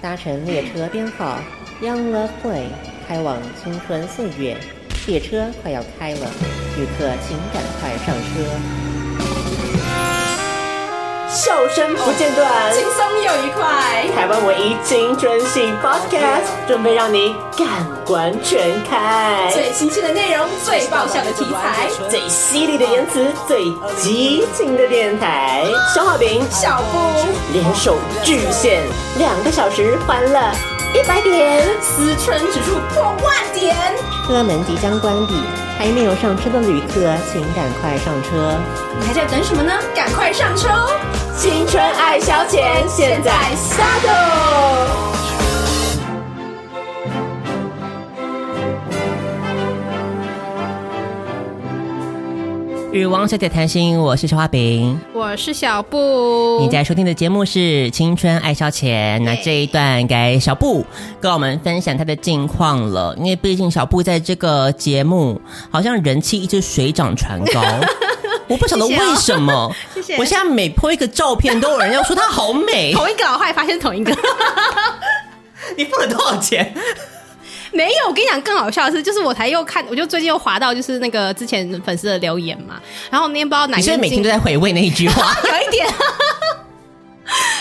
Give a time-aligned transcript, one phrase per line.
[0.00, 1.38] 搭乘列车编号
[1.80, 2.66] Young Love Way，
[3.06, 4.56] 开往青春岁月。
[5.06, 6.30] 列车快要开了，
[6.76, 8.95] 旅客请赶快上车。
[11.46, 14.04] 笑声不间断，轻松又愉快。
[14.16, 19.48] 台湾唯一青春系 Podcast，准备让你感官全开。
[19.52, 25.62] 最新鲜的内容，最爆笑的题材，最犀利的言辞，最激情的电台。
[25.94, 26.98] 小好饼、小布
[27.52, 28.82] 联手巨献，
[29.16, 30.50] 两个小时欢乐
[30.94, 33.74] 一百点，思春指数破万点。
[34.26, 35.34] 车门即将关闭，
[35.78, 38.56] 还没有上车的旅客，请赶快上车。
[38.98, 39.72] 你还在等什么呢？
[39.94, 40.98] 赶快上车哦！
[41.36, 43.84] 青春爱消遣，现在下
[52.96, 56.58] 与王小姐谈心，我是小花饼，我是小布。
[56.62, 57.58] 你在收听的节目是
[57.90, 60.82] 《青春爱消遣》，那这一段该小布
[61.20, 65.38] 跟我们分享他的近况了，因为毕竟小布在这个节目
[65.70, 67.62] 好像人气一直水涨船高。
[68.48, 70.16] 我不晓得为什么，谢谢。
[70.16, 72.94] 我现在每 po 一个照片，都有人要说她好美。
[72.96, 74.16] 同一个，我后来发现同一个。
[75.76, 76.72] 你付了多少钱？
[77.76, 85.36] 没有，我跟你讲，更好笑的是，就是我才又看，我就最近又滑到就是那个之前粉丝的留言嘛，然后那天不知道哪，你是每天都在回味那一句话？
[85.44, 85.86] 有一点。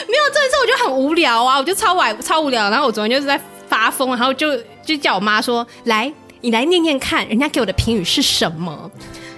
[0.07, 8.89] 没有，这次我就很无聊啊，我就超晚超无聊，然后我昨天就是在发疯，然后就就叫我妈说，来，你来念念看，人家给我的评语是什么。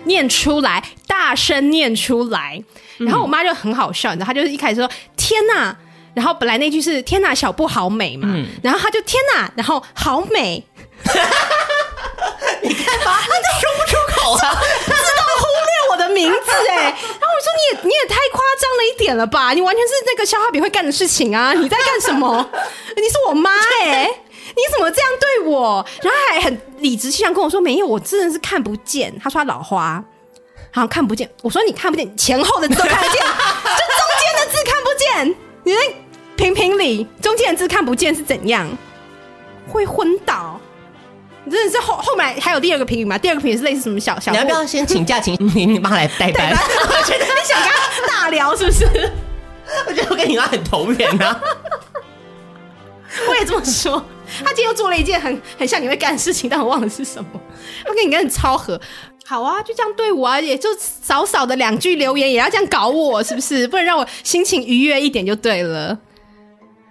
[0.03, 2.61] 念出来，大声念出来，
[2.97, 5.75] 然后我妈就很好笑，你知道，她就是一开始说“天哪”，
[6.17, 10.65] 然后本来那句是“天哪，小布好美”嘛，嗯、然后他就“天哪”，然后好美，
[12.63, 22.49] 你看吧，他就说不出口啊，自动忽略我的名字哎，然后我说你也你也太夸张了一点了吧，你完全是那个消化饼会干的事情啊，你在干什么？
[22.95, 23.51] 你是我妈
[23.83, 24.09] 哎。
[24.55, 25.85] 你怎么这样对我？
[26.01, 30.03] 然后还很理直气壮跟我说：“没有，我真的是看不见。”他说他老花，
[30.71, 31.29] 好像看不见。
[31.43, 35.35] 我说：“你看不见，前后的字都看不见，就中间的字看不见。
[35.63, 35.79] 你在
[36.37, 38.69] 评评理，中间的字看不见是怎样？
[39.67, 40.57] 会昏倒？
[41.43, 43.17] 你真的是后后面还有第二个评语吗？
[43.17, 44.31] 第二个评语是类似什么小小？
[44.31, 46.51] 你要不要先请假，请你你妈来代班？
[46.53, 48.85] 我觉得你想跟他大聊是不是？
[49.87, 51.41] 我觉得我跟你妈很投缘啊。
[53.27, 54.01] 我也这么说。”
[54.43, 57.29] 他今天又做了一件很很像你会干的事情，但我忘了是什么。
[57.85, 58.79] 他跟你跟你超合，
[59.25, 63.65] 好啊，就这样对我啊，也就少少的两句留言，也要这样搞我，是不是？
[63.69, 65.97] 不能让我心情愉悦一点就对了。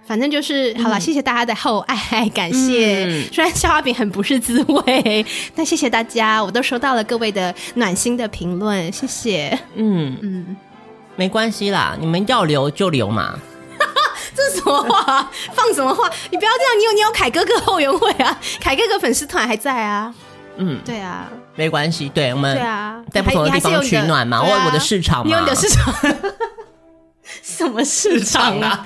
[0.07, 3.05] 反正就是好了，嗯、谢谢大家的厚爱， 感谢。
[3.05, 9.59] 嗯、虽然消化饼很不是滋味，但谢谢大家，我都收到了各位的暖心的评论，谢谢。
[9.75, 10.55] 嗯嗯，
[11.17, 13.37] 没关系啦，你们要留就留嘛。
[14.33, 15.29] 这是什么话？
[15.53, 16.09] 放什么话？
[16.31, 16.79] 你不要这样！
[16.79, 20.13] 你有你有凯哥哥后援会啊， 凯哥哥粉丝团还在啊。
[20.57, 22.09] 嗯，对啊，没关系。
[22.09, 24.41] 对我们对啊，在不同的地方取暖嘛。
[24.41, 25.93] 我我的市场嘛，你有你的市场。
[27.43, 28.85] 什么市场啊？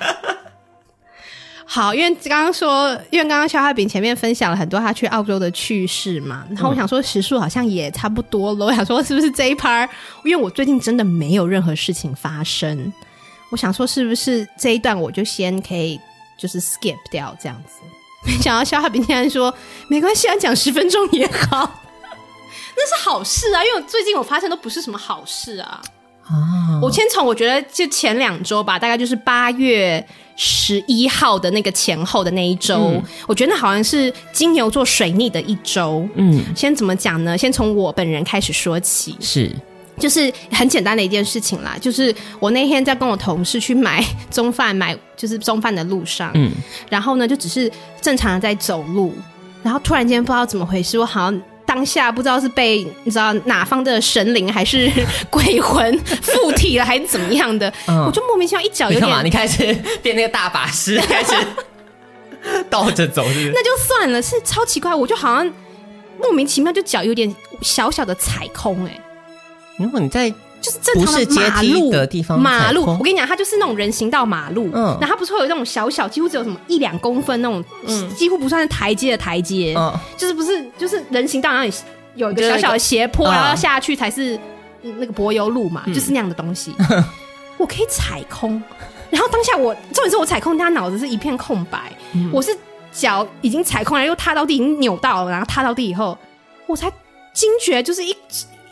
[1.74, 8.66] 好，因为刚刚说，因为刚刚肖海饼前面分享了很多他去澳洲的趣事嘛，然后我想说时数好像也差不多了。
[8.68, 9.88] 我想说是不是这一 part？
[10.26, 12.92] 因为我最近真的没有任何事情发生。
[13.52, 15.98] 我想说，是不是这一段我就先可以
[16.38, 17.76] 就是 skip 掉这样子？
[18.26, 19.54] 没想到肖海饼竟然说
[19.88, 21.81] 没关系，要讲十分钟也好，
[22.76, 23.64] 那是好事啊！
[23.64, 25.81] 因为最近我发现都不是什么好事啊。
[26.31, 30.06] 哦，我先从我觉得就前两周吧，大概就是八月
[30.36, 36.08] 十一号的那个前后的那一周，嗯、我觉得那好像是金牛座水逆的一周。
[36.16, 37.38] 嗯，先怎么讲呢？
[37.38, 39.16] 先从我本人开始说起。
[39.19, 39.52] 是。
[40.00, 46.50] 就是很简单的一件事情啦，就是我那天在跟我同事去买中饭，买就是中饭的路上，嗯，
[46.90, 47.72] 然后呢就只是
[48.02, 49.13] 正常的在走路，
[49.62, 51.42] 然后突然间不知道怎么回事，我好像
[51.74, 54.92] 当下不知道是被你知道哪方的神灵还是
[55.32, 59.74] 鬼魂附体了还是怎么样的，嗯、我就莫名其妙一脚有点，你，你开始
[60.04, 61.34] 变那个大法师，开始
[62.69, 63.51] 倒着走是不是？
[63.56, 65.50] 那就算了，是超奇怪，我就好像
[66.19, 69.01] 莫名其妙就脚有点小小的踩空、欸，哎。
[69.78, 70.31] 如果你在
[70.62, 81.74] 就是正常的马路的地方，马路，我跟你讲，它就是那种人行道马路，嗯，然后它不是会有那种小小，几乎只有什么一两公分那种，嗯，几乎不算是台阶的台阶，嗯，就是不是就是人行道，然后你
[82.13, 84.40] 有一个小小的斜坡，然后下去才是
[84.84, 86.72] 那个柏油路嘛，就是那样的东西，
[87.57, 88.62] 我可以踩空，
[89.10, 91.92] 然后当下我重点是我踩空，他脑子是一片空白，
[92.31, 92.56] 我是
[92.92, 96.16] 脚已经踩空了，又踏到地，已经扭到了，然后踏到地以后，
[96.68, 96.88] 我才
[97.34, 98.16] 惊觉，就是一。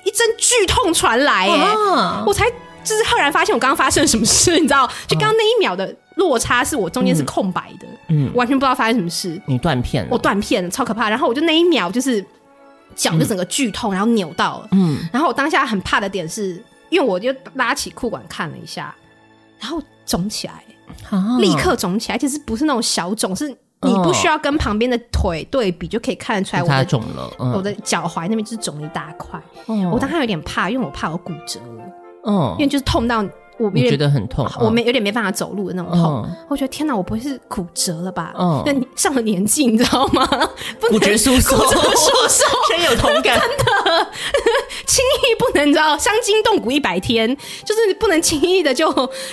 [0.10, 1.74] 一阵剧痛传来，哎，
[2.26, 2.46] 我才
[2.84, 4.90] 就是赫然发现我刚刚发生了什么事，你知道？
[5.08, 9.40] 就刚刚那一秒的落差，是我中间是空白的，嗯，完全不知道发生什么事。
[9.46, 11.10] 你断片了，我断片了，超可怕。
[11.10, 12.26] 然后我就那一秒就是
[12.96, 14.98] 脚就整个剧痛，然后扭到了，嗯。
[15.14, 18.96] 然后我当下很怕的点是，因为我就拉起裤管看了一下，
[19.60, 20.64] 然后肿起来，
[21.40, 29.42] 立刻肿起来，而且是不是那种小肿，是你不需要跟旁边的腿对比就可以看得出来，我的肿了，我的脚踝那边就是肿了一大块。
[29.92, 31.84] 我当时有点怕，因为我怕我骨折了。
[32.26, 33.24] 嗯，因为就是痛到
[33.60, 36.30] 我，觉得很痛，我没有点没办法走路的那种痛。
[36.48, 38.34] 我觉得天哪，我不会是骨折了吧？
[38.40, 40.26] 嗯，那上了年纪，你知道吗？
[40.90, 43.38] 骨折疏松，骨折疏松， 深有同感。
[43.40, 44.08] 真的，
[44.86, 47.28] 轻易不能，你知道，伤筋动骨一百天，
[47.66, 48.90] 就是不能轻易的就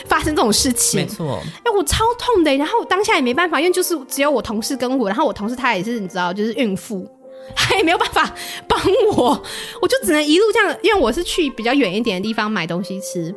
[0.06, 1.00] 发生这种事情。
[1.00, 7.06] 没错，哎，我超痛的，然后当下也没办法，因为就是只有我同事跟我，然后我同事她也是，你知道，就是孕妇。
[7.54, 8.28] 他也没有办法
[8.66, 8.76] 帮
[9.14, 9.40] 我，
[9.80, 13.32] 我就只能一路这样，因为我是去比较远一点的地方买东西吃，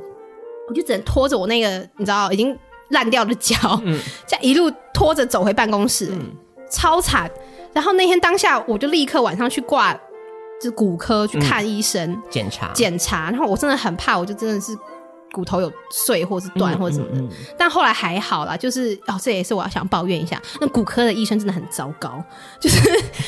[0.69, 1.67] 我就只能拖着我那个
[1.97, 2.57] 你知道已经
[2.89, 6.31] 烂掉的脚，嗯， 这样一路拖着走回办公室，嗯，
[6.69, 7.29] 超惨。
[7.73, 9.93] 然后那天当下，我就立刻晚上去挂，
[10.61, 14.77] 就骨科去看医生检查检查，然后我真的很怕，我就真的是。
[15.31, 18.57] 骨头有碎或是断或者什么的，但后来还好啦。
[18.57, 22.23] 就是哦，这也是我要想抱怨一下，那骨科的医生真的很糟糕。
[22.59, 22.79] 就是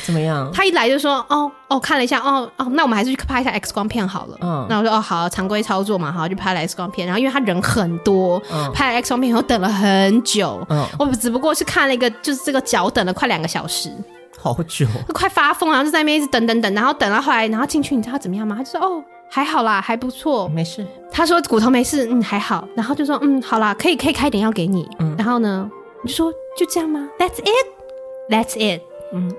[0.04, 0.50] 怎么样？
[0.52, 4.38] 他一来就说哦哦，看了一下哦哦，那我们还是去拍一下 X 光片好了。
[4.40, 7.06] 嗯，那我说哦好，常规操作嘛，好就拍了 X 光片。
[7.06, 10.64] 然后因为他人很多，嗯、拍了 X 光片以后等了很久。
[10.68, 13.90] 嗯，我只不过是看了一个，就是这个脚等了快两个小时，
[14.38, 18.56] 好久，快发疯，然后就在那边一直等等等，然后等到后来，然后进去，你知道他怎么样吗？
[18.56, 19.02] 他就说哦。
[19.34, 20.86] 还好啦，还不错，没事。
[21.10, 22.68] 他说骨头没事，嗯，还好。
[22.76, 24.86] 然后就说，嗯，好啦，可以可以开点药给你。
[24.98, 25.70] 嗯，然后呢，
[26.02, 28.82] 你就说就这样吗？That's it，That's it。
[29.14, 29.34] 嗯，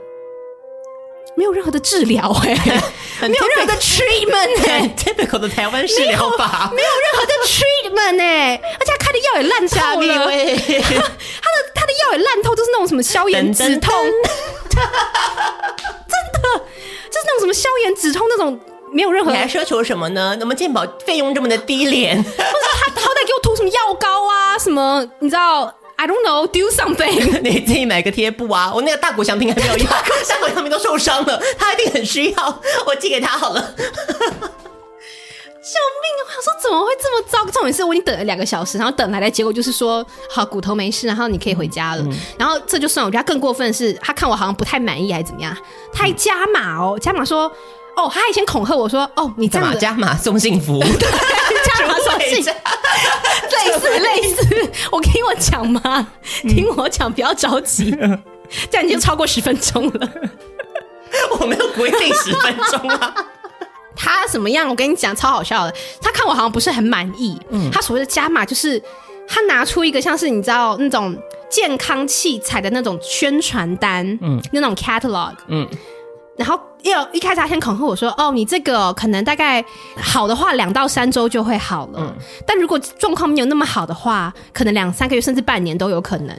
[1.36, 2.56] 没有任何的治疗哎，
[3.22, 13.94] 没有任何的 treatment 哎，typical 的台湾式疗法，没有任何的 treatment 哎，而且他开的药也烂透了，他的他的药也烂透，就是那种什么消炎止痛，
[14.69, 14.89] 真的
[17.12, 18.60] 就是那种什么消炎止痛那种。
[18.94, 20.38] 没有任何，你还奢求什么呢？
[20.40, 22.22] 那么鉴宝费用这么的低廉？
[22.24, 24.57] 不是他好歹给我涂什么药膏啊？
[24.57, 26.45] 什么你知道？I don't know.
[26.48, 27.42] Do something.
[27.42, 28.72] 你自己买个贴布啊！
[28.74, 32.62] 我那个大谷翔平还没有用，大谷翔平都受伤了，他一定很需要。
[32.86, 33.62] 我寄给他好了。
[35.63, 36.22] 救命啊！
[36.28, 37.50] 我想说怎么会这么糟？
[37.51, 42.06] 重点是我已经等了两个小时，然后等来的结果就是说好骨头没事，然后你可以回家了。
[42.38, 45.56] 然后这就算，我觉得他更过分的是，他看我好像不太满意还是怎么样，
[45.94, 47.51] 他还加码哦，加码说。
[47.95, 51.07] 哦，他以前恐吓我说：“哦，你这样加码送幸福， 对，
[51.66, 52.50] 加码送幸福，
[53.51, 54.72] 类 似类似。
[54.92, 56.07] 我听我讲嘛，
[56.50, 57.92] 听我讲，不要着急，
[58.72, 60.10] 这样已经超过十分钟了。
[61.40, 63.13] 我没有规定十分钟啊。
[63.96, 64.68] 他怎么样？
[64.68, 65.74] 我跟你讲，超好笑的。
[66.01, 67.39] 他看我好像不是很满意。
[67.50, 68.81] 嗯，他所谓的加码就是
[69.28, 71.16] 他拿出一个像是你知道那种
[71.50, 75.68] 健康器材的那种宣传单，嗯，那种 catalog，嗯。”
[76.38, 79.64] 然后又一开始他先恐吓我说：“哦，你这个可能大概
[79.96, 82.14] 好的话两到三周就会好了，嗯、
[82.46, 86.36] 但如果状况没有那么好的话，可能两三个月甚至半年都有可能。”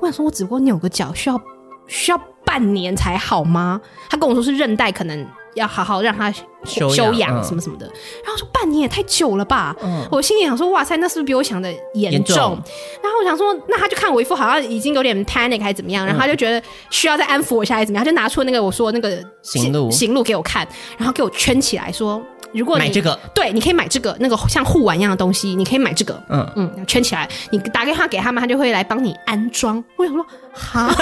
[0.00, 1.40] 我想说，我只不过扭个脚，需要
[1.86, 3.80] 需要半年才好吗？
[4.10, 5.26] 他跟我说是韧带可能。
[5.54, 6.32] 要好好让他
[6.64, 7.86] 休养什么什么的，
[8.24, 9.74] 然后说半年也太久了吧？
[10.10, 12.58] 我心里想说，哇塞，那是不是比我想的严重？
[13.02, 19.90] 然后我想说，那他就看我一副好像已经有点 panic 还是怎么样，然后他就觉得需要再安抚我一下还是怎么样，他就拿出那个我说的那个行路。
[19.90, 22.22] 行路给我看，然后给我圈起来说，
[22.52, 26.48] 如果你买这个，对，你可以买这个那个像护腕一样的东西，你可以买这个，嗯。
[26.56, 29.82] 嗯，圈起来，你打电话给他们，他就会来帮你安装。
[29.96, 30.94] 我想说，哈。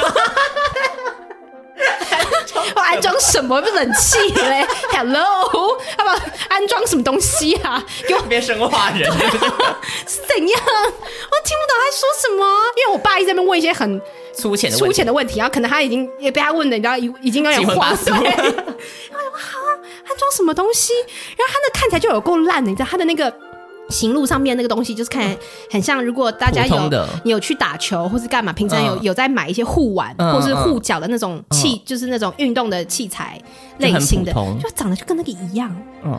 [2.75, 3.61] 我安装什么？
[3.61, 5.23] 不冷气嘞？Hello，
[5.99, 6.19] 要不要
[6.49, 7.83] 安装什么东西啊？
[8.07, 9.11] 给我别生化人
[10.07, 10.61] 是怎样？
[10.65, 12.47] 我听不懂他说什么，
[12.77, 14.01] 因为我爸一直在那边问一些很
[14.35, 17.97] 粗浅的粗浅的问题，然后可能他已经也被他问的，你知道，已已经有点慌。
[18.05, 18.51] 对，然后
[19.13, 19.71] 我说好啊，
[20.09, 20.93] 安装什么东西？
[21.37, 23.33] 然后他那看起来就有够烂的，你知道他的那个。
[23.91, 25.37] 行路上面那个东西，就是看
[25.71, 26.01] 很像。
[26.05, 26.91] 如果大家有
[27.25, 33.39] 你有去打球或是干嘛，平常有有在买一些护腕或是护脚的那种器，就是那种运动的器材
[33.79, 34.33] 类型的，
[34.63, 35.71] 就长得就跟那个一样。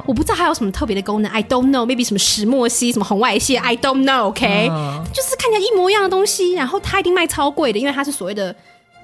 [0.06, 4.68] 我不知道还有什么特别的功能，I don't know，maybe 什么石墨烯、什么红外线，I don't know，OK，
[5.12, 8.56] 就是看起来一模一样的东西，然后它一定卖超贵的，因为它是所谓的。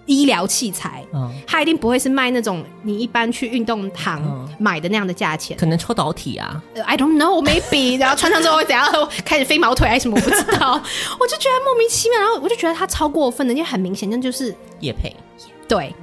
[0.08, 8.90] 医疗器材，嗯，他一定不会是卖那种你一般去运动堂买的那样的价钱，可能抽导体啊，I don't know，maybe， 然后穿上之后会怎样，
[9.24, 10.74] 开始飞毛腿还是什么，我不知道，
[11.20, 15.16] 我就觉得莫名其妙，然后我就觉得他超过分的，因为很明显，那就是叶配，
[15.68, 15.94] 对，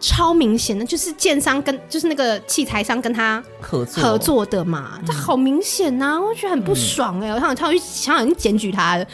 [0.00, 4.02] 超明显的，就是建商跟就是那个器材商跟他合作。
[4.02, 9.06] 合作的嘛，这好明显呐、啊，我觉得很不爽哎、欸，我想想去想想去检举他的，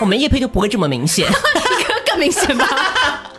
[0.00, 1.28] 我们叶配就不会这么明显，
[2.06, 3.32] 更明显吧？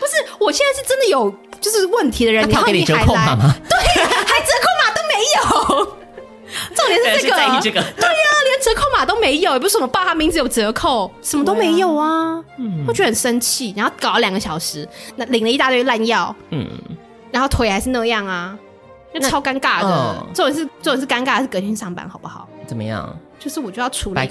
[0.00, 1.30] 不是，我现在是真的有
[1.60, 3.54] 就是问题的人，你要给你折扣码吗？
[3.68, 5.96] 对，还折扣码都没有。
[6.74, 12.42] 重点是这个，是这个，对呀、啊，连折扣码都没有，也不是什么报他名字有折扣，什么都没有啊。
[12.58, 16.66] 嗯，我觉得很生气，然后搞了两个小时，那领了一大堆烂药，嗯，
[17.30, 18.58] 然后腿还是那样啊，
[19.14, 19.86] 那超尴尬的。
[19.86, 22.48] 哦、重点是重点是尴尬的是隔天上班好不好？
[22.66, 23.16] 怎么样？
[23.38, 24.30] 就是我就要处理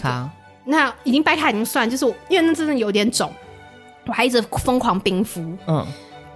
[0.65, 3.33] 那已经掰开已经算，就是我因为那真的有点肿，
[4.05, 5.85] 我还一直疯狂冰敷，嗯，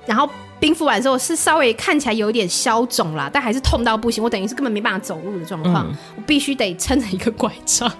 [0.05, 0.29] 然后。
[0.59, 4.23] 冰敷完之后是稍微看起来有点消肿啦，但还是痛到不行。
[4.23, 7.91] 我等于是根本没办法走路的状况，嗯、我必须得撑着一个拐杖。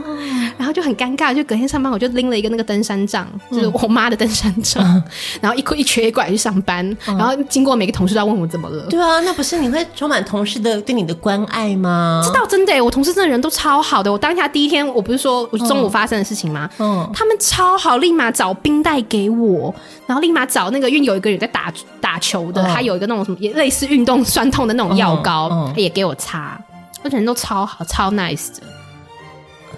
[0.00, 5.02] 哇，然后就很尴尬，就隔天上班我就拎了一个那个登山杖，嗯、就是我妈的登山杖，嗯、
[5.40, 8.86] 然后一一瘸一拐去上班，嗯、然后经过每个同事都要问我怎么了。
[8.86, 12.22] 对啊，那不是你会充满同事的对你的关爱吗？
[12.24, 14.10] 这倒真的，我同事真的人都超好的。
[14.10, 16.68] 我当下第一天，我不是说我中午发生的事情吗？
[16.78, 19.74] 嗯，他们超好，立马找冰袋给我，
[20.06, 26.58] 然后立马找那个，因为有一个人在打打球的，嗯、他有一个那种什么也类似运动酸痛的那种药膏，他也给我擦，
[27.02, 28.62] 而且人都超好，超 nice 的。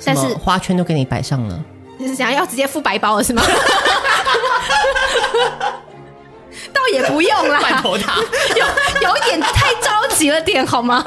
[0.04, 1.58] 但是花圈都给你摆上了，
[1.98, 3.42] 你是想要直接付白包了是吗？
[6.72, 8.66] 倒也不用啦，罐头塔有
[9.08, 11.04] 有一点太着急了点好吗？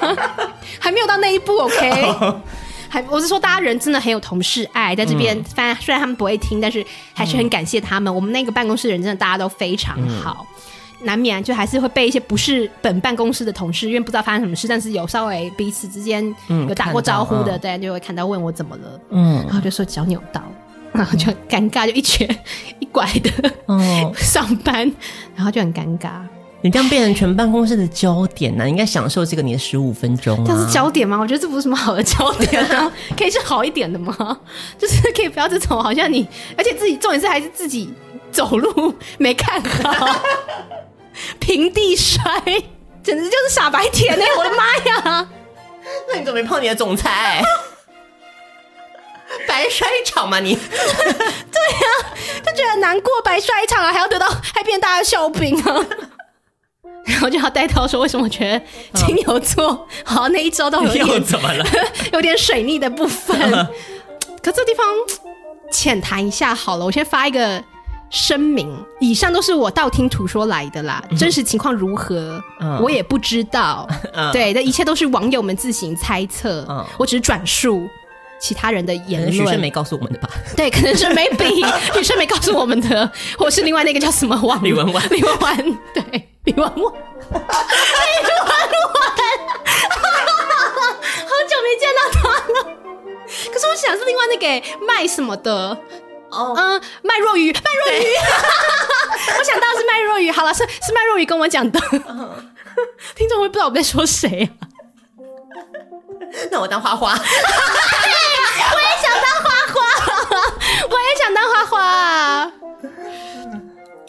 [0.79, 2.13] 还没有到那一步，OK？
[2.89, 8.13] 还我是说，大家人真的很有同事爱，在这边，虽然虽然他们不会听，但是还是很感谢他们。
[8.13, 10.45] 我们那个办公室的人真的大家都非常好。
[11.03, 20.41] 难免就还是会被一些不是本办公室的同事，因为不知道发生什么事，但是有稍微彼此之间有打过招呼的，大家、嗯、就会看到问我怎么了，嗯，然后就说脚扭到，
[20.91, 22.27] 然后就很尴尬，就一瘸
[22.79, 24.91] 一拐的，嗯， 上班，
[25.35, 26.09] 然后就很尴尬。
[26.65, 28.65] 你这样变成全办公室的焦点呢、啊？
[28.65, 30.45] 你应该享受这个你的十五分钟、啊。
[30.47, 31.19] 这是焦点吗？
[31.19, 34.15] 我觉得这不是什么好的焦点啊， 可以是好一点的吗？
[34.79, 36.25] 就是可以不要这种好像你，
[36.57, 37.93] 而且自己重点是还是自己
[38.31, 40.21] 走路没看好。
[41.39, 42.23] 平地摔，
[43.03, 44.25] 简直就是傻白甜哎！
[44.37, 45.27] 我的妈呀！
[46.07, 47.43] 那你怎么没碰你的总裁？
[49.47, 50.55] 白摔一场吗你？
[50.55, 51.87] 对呀，
[52.45, 55.85] 就觉得难过，白摔一场啊，还要得到，还变大家笑柄啊！
[57.05, 58.61] 然后就要带到说，为什么我觉得
[58.93, 61.65] 金牛座、哦、好那一周都有点又怎么了？
[62.13, 63.37] 有点水逆的部分。
[64.41, 64.85] 可这地方
[65.71, 67.61] 浅谈一下好了，我先发一个。
[68.13, 73.89] 声明：以上都是我道听途说来的啦，真实情况如何，嗯、我也不知道。
[74.13, 77.89] 嗯、对，这一切都是网友们自行猜测，嗯、我只是转述
[78.39, 79.33] 其他人的言论。
[79.33, 80.29] 女生没告诉我们的吧？
[80.55, 81.65] 对，可能是 maybe
[81.97, 84.63] 女生没告诉我们的，或是另外那个叫什么王？
[84.63, 85.57] 李文婉，李文婉，
[85.95, 86.93] 对，李文婉，李文婉，
[91.25, 92.77] 好久没见到他了。
[93.51, 94.45] 可是我想是另外那个
[94.85, 95.75] 卖什么的。
[96.33, 98.15] 哦，嗯，麦若愚，麦若愚，对
[99.37, 100.31] 我想到的是麦若愚。
[100.31, 101.79] 好了，是是麦若愚跟我讲的，
[103.15, 104.67] 听众会不知道我在说谁啊？
[106.51, 107.21] 那我当花花， 我也
[109.01, 109.79] 想当花花，
[110.89, 112.51] 我也想当花花。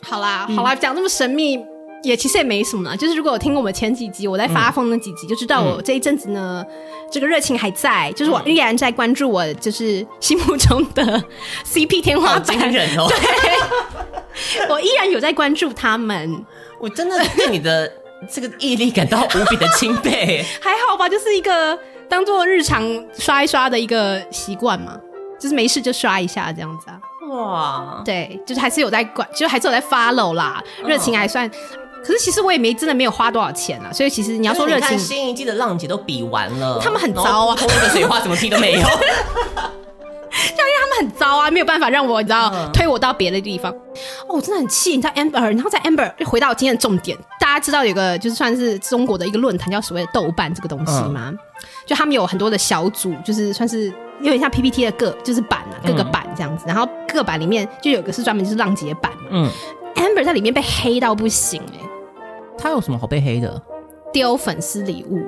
[0.09, 1.65] 好啦，好啦，讲这么神秘。
[2.03, 6.75] 也其实也没什么，就是如果有听过我们前几集，我在发疯那几集，嗯、就知道我这一阵子呢，嗯、
[7.15, 11.23] 这个热情还在，就是我依然在关注我就是心目中的
[11.65, 12.73] CP 天花板。
[12.73, 16.45] 人哦，对， 我依然有在关注他们，
[16.81, 17.89] 我真的对你的
[18.29, 21.79] 这个毅力感到无比的钦佩， 还好吧，就是一个
[22.09, 22.83] 当做日常
[23.17, 24.99] 刷一刷的一个习惯嘛，
[25.39, 26.99] 就是没事就刷一下这样子啊，
[27.31, 31.49] 哇，对，就是还是有在管，就还是有在 follow 啦，热情还算。
[31.49, 31.53] 哦
[32.05, 43.73] 可是其实我也没真的没有花多少钱啊，所以其实你要说热情，新一季的浪姐都比完了，他们很糟啊，后面的水花怎么踢都没有， 像因为他们很糟啊，没有办法让我你知道、嗯、推我到别的地方。
[44.27, 51.31] 哦，我真的很气，你知道 Amber，然后在 Amber 又回到今天的重点，大家知道有个就是算是中国的一个论坛叫所谓的豆瓣这个东西吗？
[51.31, 51.39] 嗯、
[51.87, 53.87] 就他们有很多的小组，就是算是
[54.21, 59.49] 有点像 PPT 的各就是版啊，各个版这样子，嗯、然后各版里面就有个是专门就是浪姐版，嗯
[59.95, 61.85] ，Amber 在里面被黑到不行哎、欸。
[62.65, 63.61] 他有什么好被黑的？
[64.11, 65.19] 丢粉丝礼物，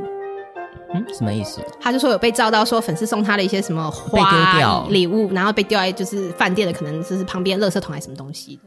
[0.95, 1.61] 嗯，什么意思？
[1.79, 8.59] 他就说有被照到说粉丝送他的一些什么花礼物，然后被丢在就是饭店的可能就是旁边垃圾桶还是什么东西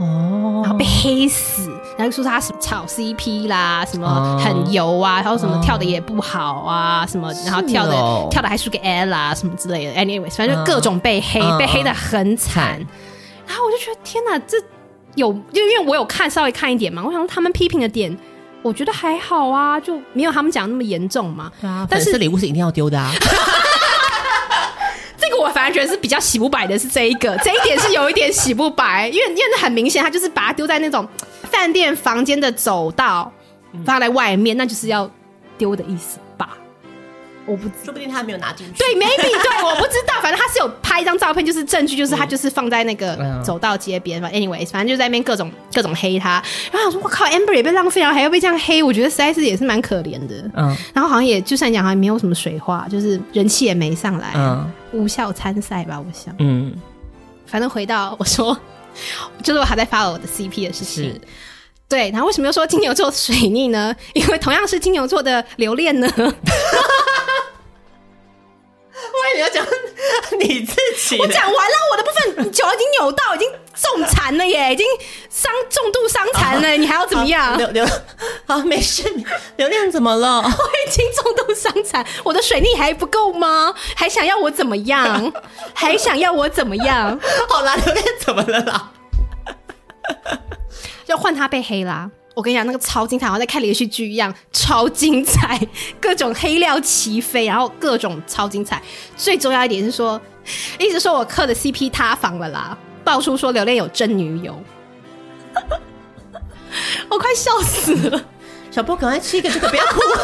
[0.00, 7.92] 哦，然后被黑死，然后说他什么炒 CP 啦，什么很油啊，然后什么跳的也不好啊，什么然后跳的
[8.28, 12.84] 跳的还输给 Ella 什么之类的，anyways，反正就各种被黑，被黑的很惨。
[13.46, 14.56] 然后我就觉得天哪，这。
[15.14, 18.16] 有，就因为我有看稍微看一点嘛，我想说他们批评的点，
[18.62, 21.50] 我觉得还好啊，就没有他们讲那么严重嘛。
[21.60, 23.12] 对啊，但是礼物是一定要丢的啊。
[25.18, 31.06] 这个我反而觉得是比较洗不白的，是这一个，这一点是有一点洗不白，因为因为很明显，他就是把它丢在那种
[31.42, 33.30] 饭店房间的走道，
[33.84, 35.10] 放在外面，那就是要
[35.58, 36.18] 丢的意思。
[37.50, 38.78] 我不，说不定他没有拿进去。
[38.78, 44.28] 对，maybe 对，我不知道，反正他是有拍一张照片，就是证据，就是他就是放在那个走道街边嘛。
[44.32, 46.42] 嗯、anyways，反正就在那边各种各种黑他。
[46.70, 50.36] 然后我说，我靠，Amber 也被浪费，然后还要被这样黑，我觉得实在是也是蛮可怜的。
[50.54, 50.76] 嗯。
[50.94, 54.32] 然后好像也就算讲，好像没有什么水花，就是人气也没上来。
[54.36, 54.70] 嗯。
[54.92, 56.32] 无效参赛吧，我想。
[56.38, 56.72] 嗯。
[57.46, 58.56] 反正回到我说，
[59.42, 61.20] 就是我还在 follow 我的 CP 的事情。
[61.88, 63.92] 对，然后为什么又说金牛座水逆呢？
[64.14, 66.08] 因为同样是金牛座的留恋呢。
[69.34, 69.64] 你要讲
[70.38, 74.86] 你自己，我讲完了，我的部分脚已经扭到，已经重残了耶，已经
[75.28, 77.56] 伤重度伤残了，啊、你还要怎么样？
[77.56, 77.86] 流流，
[78.46, 79.02] 好，没事，
[79.56, 80.40] 流量怎么了？
[80.42, 80.48] 我
[80.86, 83.74] 已经重度伤残，我的水力还不够吗？
[83.94, 85.32] 还想要我怎么样？
[85.72, 87.18] 还想要我怎么样？
[87.48, 88.90] 好啦，流量怎么了啦？
[91.06, 92.10] 要换他被黑啦。
[92.34, 95.60] 我跟你讲，那个超精彩，好像在看连续剧一样，超精彩，
[96.00, 98.80] 各种黑料齐飞，然后各种超精彩。
[99.16, 100.20] 最重要一点是说，
[100.78, 104.58] 一直说我磕的 CP 塌房了啦，爆出说刘恋有真女友，
[107.10, 108.24] 我快笑死了。
[108.70, 109.98] 小波，赶快吃一个这个，不要哭。
[110.00, 110.14] 我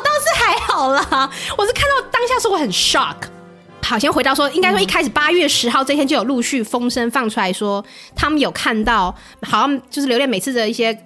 [0.00, 1.28] 倒是还好啦，
[1.58, 3.16] 我是看到当下说我很 shock。
[3.82, 7.84] 好，先回到说，应该说一开始八月十号这天就有陆续风声放出来说，
[8.16, 10.96] 他们有看到，好像就是刘恋每次的一些。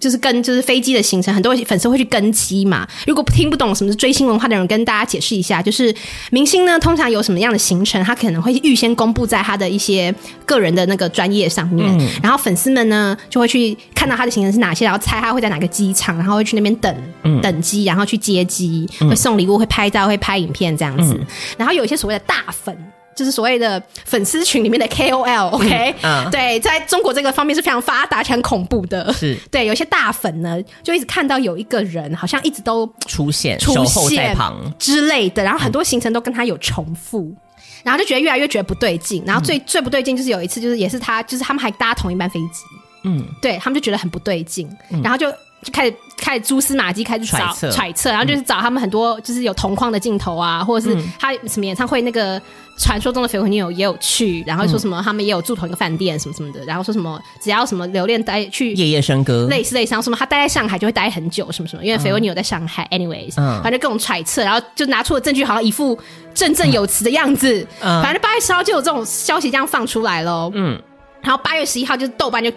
[0.00, 2.88] 就是跟就是飞机的行程，很多粉丝会去跟机嘛。
[3.06, 5.94] 如果听不懂什么是追星文化的人，跟大家解释一下，就是
[6.30, 10.12] 明星呢，通常有什么样的行程，他可能会预先公布在他的一些
[10.46, 21.12] 个人的那个专业上面，嗯、然后粉丝们呢就会去看到他的行程是哪些，然后猜他会在哪个机场，然后会去那边等、嗯、等机，然后去接机，会送礼物，会拍照，会拍影片这样子。
[21.12, 21.26] 嗯、
[21.58, 22.74] 然后有一些所谓的大粉。
[23.20, 25.94] 就是所谓的粉丝群里面的 KOL，OK，、okay?
[26.00, 29.12] 嗯嗯、对，在中国这个方面是非常发达且、很恐怖的。
[29.12, 37.36] 是对，有些大粉呢，就一直看到有一个人好像一直都出现、出现旁之类的，然后很多行程都跟他有重复，嗯、
[37.84, 39.22] 然后就觉得越来越觉得不对劲。
[39.26, 42.64] 然后最、嗯、最不对劲就是有一次，就是也是他，就是他们还搭同一班飞机，
[43.04, 45.30] 嗯，对他们就觉得很不对劲，嗯、然后就。
[45.62, 52.40] 就开始开始蛛丝马迹，开始找揣测，揣测，然后就是找他们很多，就是有同框的镜头啊，或者是他什么演唱会那个
[52.78, 65.98] 传说中的绯闻女友也有去，然后说什么他们也有住同一个饭店什么什么的，然后说什么只要什么留恋待去夜夜笙歌，类似类似，然后什么他待在上海就会待很久什么什么，因为绯闻女友在上海，anyways，反正各种揣测，然后就拿出了证据，好像一副
[66.32, 67.66] 振振有词的样子。
[67.80, 70.50] 反正八月十号就有这种消息这样放出来喽。
[70.54, 70.80] 嗯，
[71.20, 72.50] 然后八月十一号就是豆瓣就。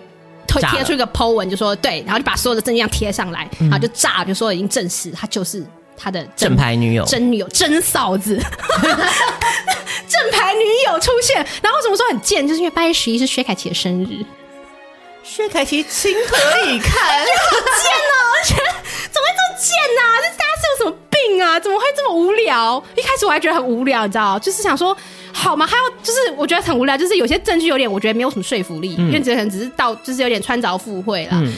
[0.61, 5.63] 贴出一个 po 文，就说对，然后就把所有的证据贴上来，然后就炸，就说已经证实他就是
[5.95, 8.35] 他的正牌女友、真女友、真嫂子，
[10.07, 11.35] 正牌女友出现。
[11.61, 12.47] 然后为什么说很贱？
[12.47, 14.25] 就是因为八月十一是薛凯琪的生日，
[15.23, 16.37] 薛凯琪情何
[16.67, 16.91] 以堪？
[16.91, 18.15] 好贱哦！
[18.35, 20.01] 而且怎么会这么贱呢？
[20.21, 20.52] 这大家是有什么
[21.27, 21.59] 病啊？
[21.59, 22.83] 怎么会这么无聊？
[22.95, 24.95] 一开始我还觉得很无聊，你知道，就是想说。
[25.35, 25.65] 好吗？
[25.65, 31.31] 还有就是，我觉得很无聊，就是有些证据有点，我觉得没有什么说服力，嗯、因为这可能只是到，就是有点穿凿附会了。
[31.33, 31.51] 嗯、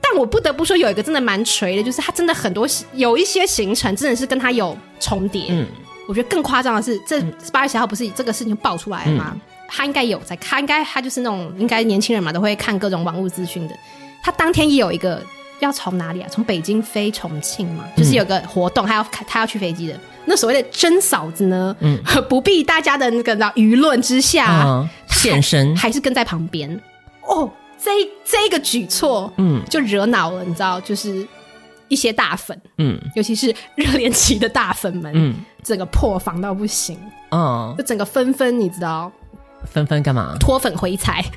[0.00, 5.48] 但我不得不说，有一个真的蛮锤的，就是他真的很多有一些行程真的是跟他有重叠。
[5.50, 5.66] 嗯，
[6.08, 7.20] 我觉得更夸张的是，这
[7.52, 9.32] 八月十号不是这个事情爆出来了吗？
[9.34, 13.74] 嗯、他应该有在看，应该他就是那种应该年轻人嘛，都会看各种网络资讯的。
[14.22, 15.22] 他当天也有一个
[15.60, 16.28] 要从哪里啊？
[16.30, 19.98] 从北京飞重庆嘛，就是有个活动，他要他要去飞机的。
[20.24, 21.74] 那所谓的真嫂子呢？
[21.80, 26.70] 嗯， 不必大家的那个舆论之下现身，还是跟在旁边。
[27.22, 27.50] 哦，
[27.82, 27.90] 这
[28.24, 31.26] 这个举措，嗯，就惹恼了，你知道，就是
[31.88, 36.98] 一些大粉，嗯，尤其是热恋期的大粉们，嗯，整个破防到不行，
[37.30, 39.10] 嗯，就整个纷纷，你知道，
[39.64, 40.36] 纷纷干嘛？
[40.38, 41.24] 脱粉回踩。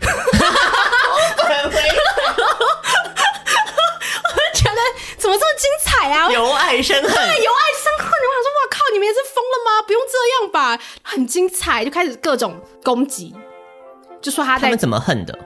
[5.31, 6.29] 么这么精彩啊！
[6.31, 8.07] 由爱生恨，对，由爱生恨。
[8.07, 9.81] 我想说，哇靠，你们也是疯了吗？
[9.87, 13.33] 不用这样吧，很精彩，就开始各种攻击，
[14.21, 15.37] 就说他在他们怎么恨的。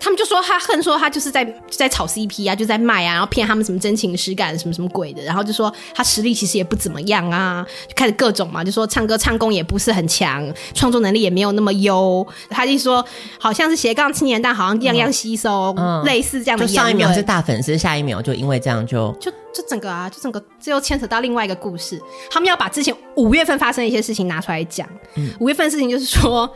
[0.00, 12.26] 他们就说他恨，说他就是在在炒 CP 啊，就在卖啊，然后骗他们什么真情实感什么什么鬼的，然后就说他实力其实也不怎么样啊，就开始各种嘛，就说唱歌唱功也不是很强，创作能力也没有那么优。
[12.48, 13.04] 他就说
[13.40, 16.66] 好像是斜杠青年，但好像样样吸收，嗯、类似这样的。
[16.66, 22.00] 就上一秒是大粉丝，下一秒就因为这样就就就整个啊，就整个这又牵扯到另外一个故事。
[22.30, 24.88] 他们要把之前五月份发生的一些事情拿出来讲。
[25.16, 26.48] 嗯、五月份的事情就是说。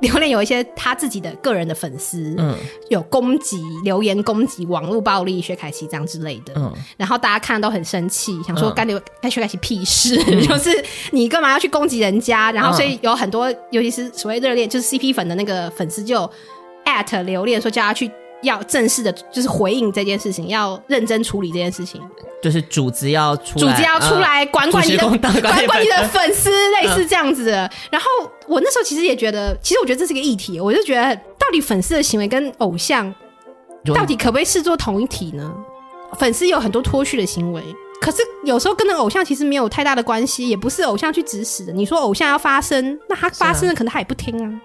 [0.00, 2.56] 留恋有一些他自己的个人的粉丝，嗯，
[2.88, 10.70] 有攻击、留言攻击、网络暴力薛凯琪这样之类的，嗯，然后大家看了都很生气，想说干刘干薛凯琪屁事，嗯、 就是
[11.10, 12.52] 你干嘛要去攻击人家？
[12.52, 16.30] 然后所以有很多，尤其是所谓热恋，就是 CP 粉的那个粉丝就
[16.84, 18.10] at 留恋说叫他去。
[18.42, 22.00] 要正式的，就是回应这件事情，要认真处理这件事情。
[22.40, 27.68] 就是主子要出来，主子要出来管管你的，管管你的粉丝，类似这样子的。
[27.90, 28.06] 然后
[28.46, 30.60] 我那时候其实也觉得，其实我觉得这是个议题。
[30.60, 33.12] 我就觉得，到底粉丝的行为跟偶像，
[33.92, 35.52] 到底可不可以视作同一体呢？
[36.16, 37.60] 粉丝有很多脱序的行为，
[38.00, 41.72] 可是有时候跟那个偶像其实没有太大的关系，也不是偶像去指使的。
[41.72, 44.60] 你说偶像要发声，那他发声了，可能他也不听啊。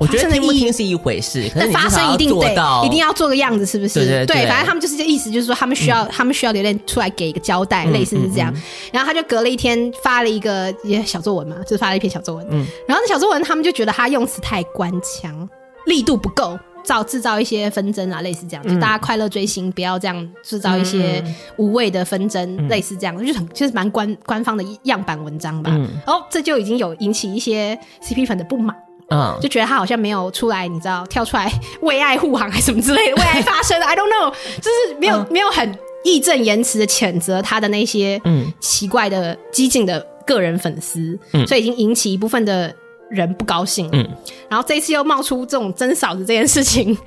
[0.00, 4.00] 我觉得听不听是一回事，但发生一定得一定要做个样子，是不是？
[4.00, 8.52] 对对对，对，反正他们就是这意思，就是说他们需要、嗯、他们需要留恋出来给一个交代，嗯、类似是这样。
[8.92, 12.46] 然后他就隔了一天发了一个也小作文嘛，就是发了一篇小作文。
[12.50, 15.48] 嗯，然后那小作文他们就觉得他用词太官腔，
[15.86, 21.22] 力度不够，造制造一些纷争啊，类似这样，就大家快乐追星，不要这样制造一些
[21.56, 25.70] 无谓的纷争、嗯，类似这样，就很就是蛮官官方的样板文章吧。
[25.72, 28.74] 嗯，然后这就已经有引起一些 CP 粉的不满。
[29.14, 31.48] 嗯，就觉得他好像没有出来，你知道，跳出来
[31.82, 42.74] 为爱护航还是什么之类的，为爱发声，I don't know，就是没有、嗯、没有很义正言辞的谴责他的那些嗯奇怪的激进的个人粉丝，嗯，所以已经引起一部分的
[43.08, 44.04] 人不高兴，嗯，
[44.48, 46.98] 然后这一次又冒出这种真嫂子这件事情，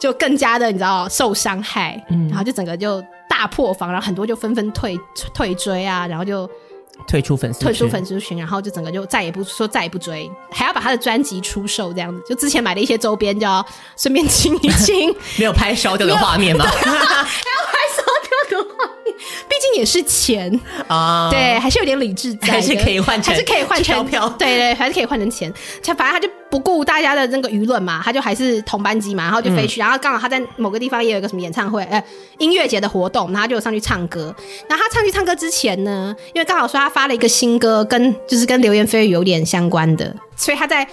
[0.00, 4.98] 就更加的你知道受伤害，嗯，然后就整个就大破防，然后很多就纷纷退
[5.32, 6.50] 退追啊，然后就。
[7.06, 12.22] 退出粉丝退出粉丝群，然后就整个就再也不说再也不追，还要把他的专辑出售这样子。
[12.26, 13.64] 就之前买的一些周边，就要
[13.96, 15.14] 顺便清一清。
[15.38, 16.64] 没有拍烧掉的画面吗？
[19.76, 21.28] 也是钱啊。
[21.30, 24.28] 对，还是有点理智在，还是可以换成，还是可以换成票。
[24.38, 25.52] 对对，还是可以换成钱。
[25.84, 29.80] 他反正他就不顾大家的那个舆论嘛，他就还是同班机嘛，然后就飞去。
[29.80, 32.02] 嗯、然后刚好他在某个地方也有一个什么演唱会，呃，
[32.38, 34.34] 音乐节的活动，然后他就上去唱歌。
[34.68, 40.86] 然后他上去唱歌之前呢，因为刚好说他发了一个新歌，跟就是跟流言蜚语有点相关的，所以他在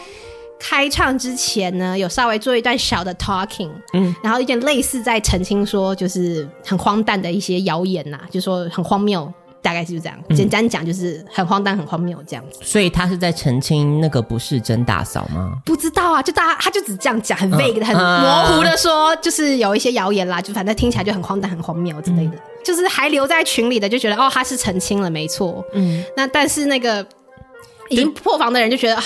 [0.59, 9.31] 开唱之前呢，有稍微做一段小的 talking，嗯，然后有点类似在澄清说，就是很荒诞的一些谣言呐，就说很荒谬。
[9.61, 12.59] 大概是这样，简单讲就是很荒诞、很荒谬这样子。
[12.63, 15.51] 所以他是在澄清那个不是真大嫂吗？
[15.65, 22.37] 不知道啊，就大家他就只这样讲，很 vague 的、很模糊的说，就是有一些谣言啦，就反正听起来就很荒诞、很荒谬之类的。
[22.63, 25.61] 就是还留在群里的就觉得哦，他是澄清了，没错。
[25.73, 27.05] 嗯，那但是那个
[27.89, 29.03] 已经破防的人就觉得啊，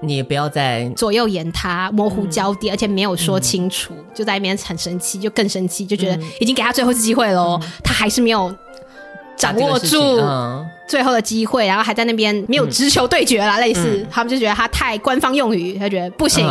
[0.00, 8.54] 你不要再左右言他，模糊焦点，而且没有说清楚，就在那边很生气，就更生气，就觉得已经给他最后一次机会喽，他还是没有。
[9.36, 10.20] 掌握住
[10.86, 16.44] 最后的机会，然后还在那边没有直球对决啦，类似他们就觉得他太官方用语，他觉得不行。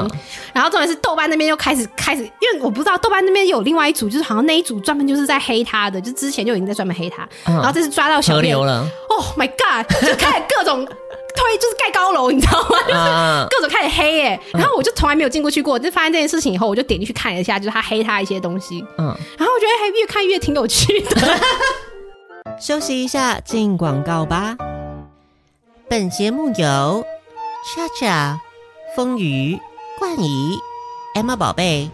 [0.52, 10.88] 然后重点是豆瓣那边又开始开始，因为我不知道豆瓣那边有另外一组，就是好像那一组专门就是在黑他的，就之前就已经在专门黑他，然后这次抓到小编了，Oh my god，就开始各种
[11.36, 12.78] 推，就是盖高楼，你知道吗？
[12.88, 14.40] 就是各种开始黑耶。
[14.54, 19.06] 然后我就从来没有进过去过，就发现这件事情以后，我就点进去看了一下，就是他黑他一些东西，嗯，
[19.38, 21.40] 然后我觉得还越看越挺有趣的。
[22.60, 24.58] 休息一下，进广告吧。
[25.88, 27.06] 本节目由
[27.66, 28.38] CHACHA、
[28.96, 29.60] 风鱼、
[29.98, 30.58] 冠仪、
[31.16, 31.90] Emma 宝贝、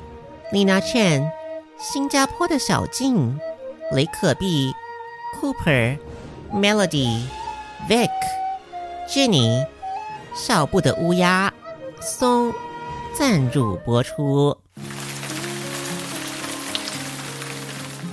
[0.51, 1.29] Lina Chen、
[1.79, 3.39] 新加坡的小静、
[3.93, 4.73] 雷可碧、
[5.39, 5.97] Cooper、
[6.53, 7.21] Melody、
[7.89, 8.09] Vic、
[9.07, 9.63] Jenny、
[10.33, 11.53] 少布的乌鸦、
[12.01, 12.51] 松
[13.13, 14.57] 赞助播出。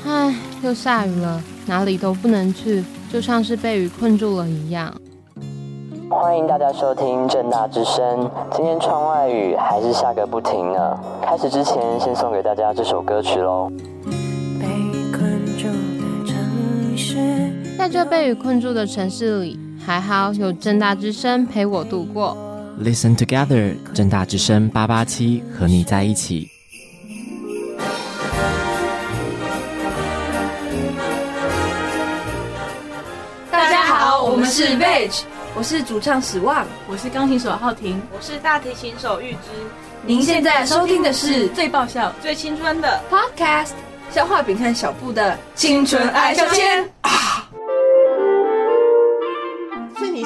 [0.07, 1.43] 唉，又下雨了。
[1.67, 4.95] 哪里都不能去，就像是被雨困住了一样。
[6.11, 8.31] 欢迎大家收听正大之声。
[8.55, 11.01] 今天窗外雨还是下个不停呢。
[11.25, 13.71] 开始之前，先送给大家这首歌曲喽。
[14.61, 14.67] 被
[15.11, 22.37] 困住的城市，在这被雨困住的城市里，还好有正大之声陪我度过。
[22.81, 26.49] Listen together，正大之声八八七和你在一起。
[33.51, 35.23] 大家好我们是 Veg，
[35.57, 39.49] 我是主唱史旺，我是钢琴手浩庭，我是大提琴手玉芝。
[40.07, 43.67] 您现在收听的是最爆笑、最青春的 Podcast
[44.15, 46.61] 《消化饼和小布的青春爱消遣》
[47.03, 47.11] 啊！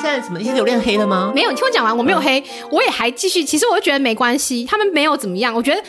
[0.06, 0.40] 现在怎么？
[0.40, 1.32] 一些流量黑了吗？
[1.34, 3.42] 没有，你听我讲完，我没有黑，嗯、我也还继续。
[3.44, 5.52] 其实我就觉得没关系，他们没有怎么样。
[5.52, 5.82] 我觉得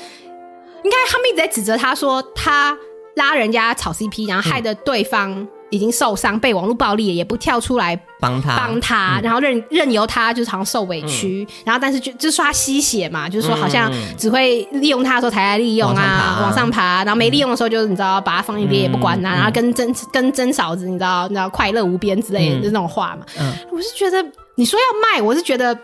[0.84, 2.76] 应该他们一直在指责他说他
[3.16, 5.48] 拉人家炒 CP，然后害得对方。
[5.70, 8.56] 已经受伤，被网络暴力，也不跳出来帮他。
[8.56, 24.26] 帮他，嗯、然后任任由他就是好像受委屈，嗯、然后但是就就说他吸血嘛，就是说好像只会利用他的时候才来利用啊，往上爬，然后没利用的时候就是你知道把他放一边也不管呐、然后跟曾跟曾嫂子你知道你知道快乐无边之类的、那种话嘛，嗯、我是觉得
[24.56, 25.78] 你说要卖，我是觉得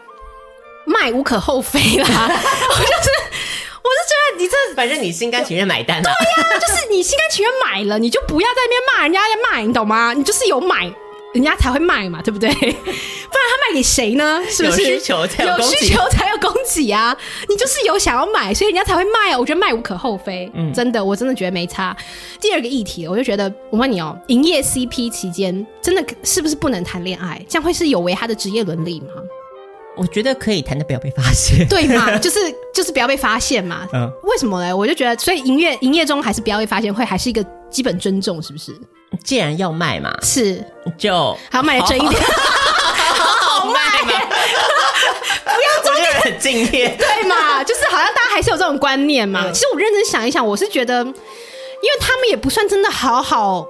[0.85, 3.52] 卖无可厚非啦， 我就是。
[3.83, 10.13] 我是觉得你这反正你心甘情愿买单啊，对呀、啊，就是你心甘情愿买了，你就不要在那边骂人家要卖，你懂吗？
[10.13, 10.91] 你就是有买，
[11.33, 12.49] 人家才会卖嘛，对不对？
[12.53, 14.41] 不然他卖给谁呢？
[14.49, 14.81] 是不是？
[14.83, 17.17] 有需求才有供给，有需求才有供给啊！
[17.49, 19.37] 你就是有想要买，所以人家才会卖啊！
[19.39, 21.95] 我觉得卖无可厚非，嗯，真的，我真的觉得没差。
[22.39, 27.43] 第二个议题，我就觉得，我问你哦，营业 CP 期间真的是不是不能谈恋爱？
[27.49, 29.07] 这样会是有违他的职业伦理吗？
[29.95, 32.15] 我觉得可以谈的，不要被发现，对嘛？
[32.17, 32.39] 就是
[32.73, 33.87] 就是不要被发现嘛。
[33.93, 34.75] 嗯，为什么呢？
[34.75, 38.71] 我就觉得，所以营业营业中还是不要被发现，会还是一个基本尊重，是不是？
[39.23, 40.63] 既然要卖嘛，是
[40.97, 44.25] 就好卖的真一点，好好卖嘛，
[45.45, 47.63] 不要中间很敬业，对嘛？
[47.63, 49.51] 就是好像大家还是有这种观念嘛。
[49.53, 51.15] 其实我认真想一想，我是觉得，因为
[51.99, 53.67] 他们也不算真的好好。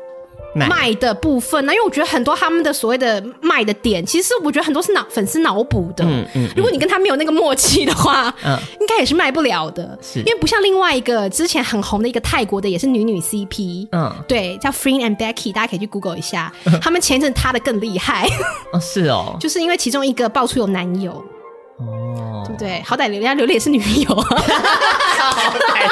[0.55, 1.73] 卖的部分呢？
[1.73, 6.03] 因为我觉得很多他们的所谓的卖的点，其实我觉得很多是脑粉丝脑补的。
[6.05, 6.49] 嗯嗯。
[6.55, 9.97] 如果你跟他没有那个默契的话，嗯，应该也是卖不了的。
[10.01, 13.87] 是，因为不像另外一个之前很红的一个泰国的，也是女女 CP。
[13.91, 16.51] 嗯，对，叫 Freen and Becky，大家可以去 Google 一下。
[16.81, 18.27] 他们前一阵塌的更厉害。
[18.71, 19.35] 哦，是哦。
[19.41, 21.13] 就是因为其中一个爆出有男友。
[21.79, 22.43] 哦。
[22.45, 22.81] 对不对？
[22.85, 24.09] 好歹人家刘烈也是女友。
[24.13, 25.89] 好歹。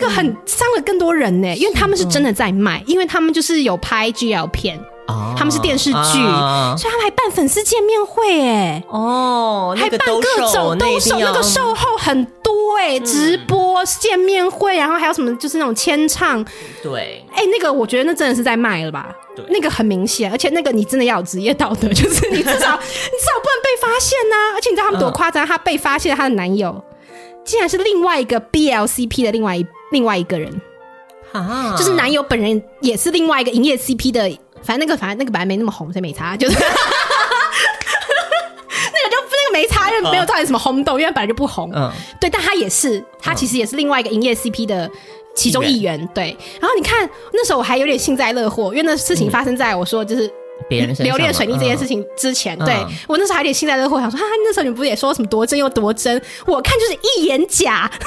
[0.00, 16.44] 那个很伤了更多人呢，因为他们是真的在卖，因为他们就是有拍 GL 片，哦、他们是电视剧，哦、所以他们还办粉丝见面会，哎，哦，还办各种兜售，那个售后很多，哎，直播见面会，然后还有什么就是那种签唱，
[16.82, 19.14] 对，哎，那个我觉得那真的是在卖了吧？
[19.34, 26.82] 对，那个很明显，而且那个你真的要有职业道德，就是你至少 你至少不能被发现呐、啊，而且你知道他们多夸张，他被发现他的男友。
[27.46, 30.60] 竟然是另外一个 BLCP 的另外一另外一个人，
[31.32, 34.20] 啊，就是男友本人也是另外一个营业 CP 的，
[34.62, 36.68] 反正那个反正那个本来没那么红，所以没差，就是 那个
[39.10, 44.90] 就那个没差，因为没有造成什么轰动，因为本来就不红，嗯，对，但他也是，他其实也是另外一个营业 CP 的
[45.34, 46.36] 其中一员，对。
[46.60, 50.28] 然后你看那时候我还有点幸灾乐祸，因为那事情发生在我说就是。
[50.68, 56.20] 别人留恋水逆这件事情之前，嗯、对我那时候还有点幸灾乐祸，想说哈哈，那时候你不是也说什么多真又多真？
[56.46, 57.90] 我看就是一眼假。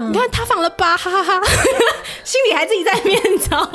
[0.00, 1.42] 嗯、你看他放了八，哈哈哈，
[2.22, 3.68] 心里还自己在面罩。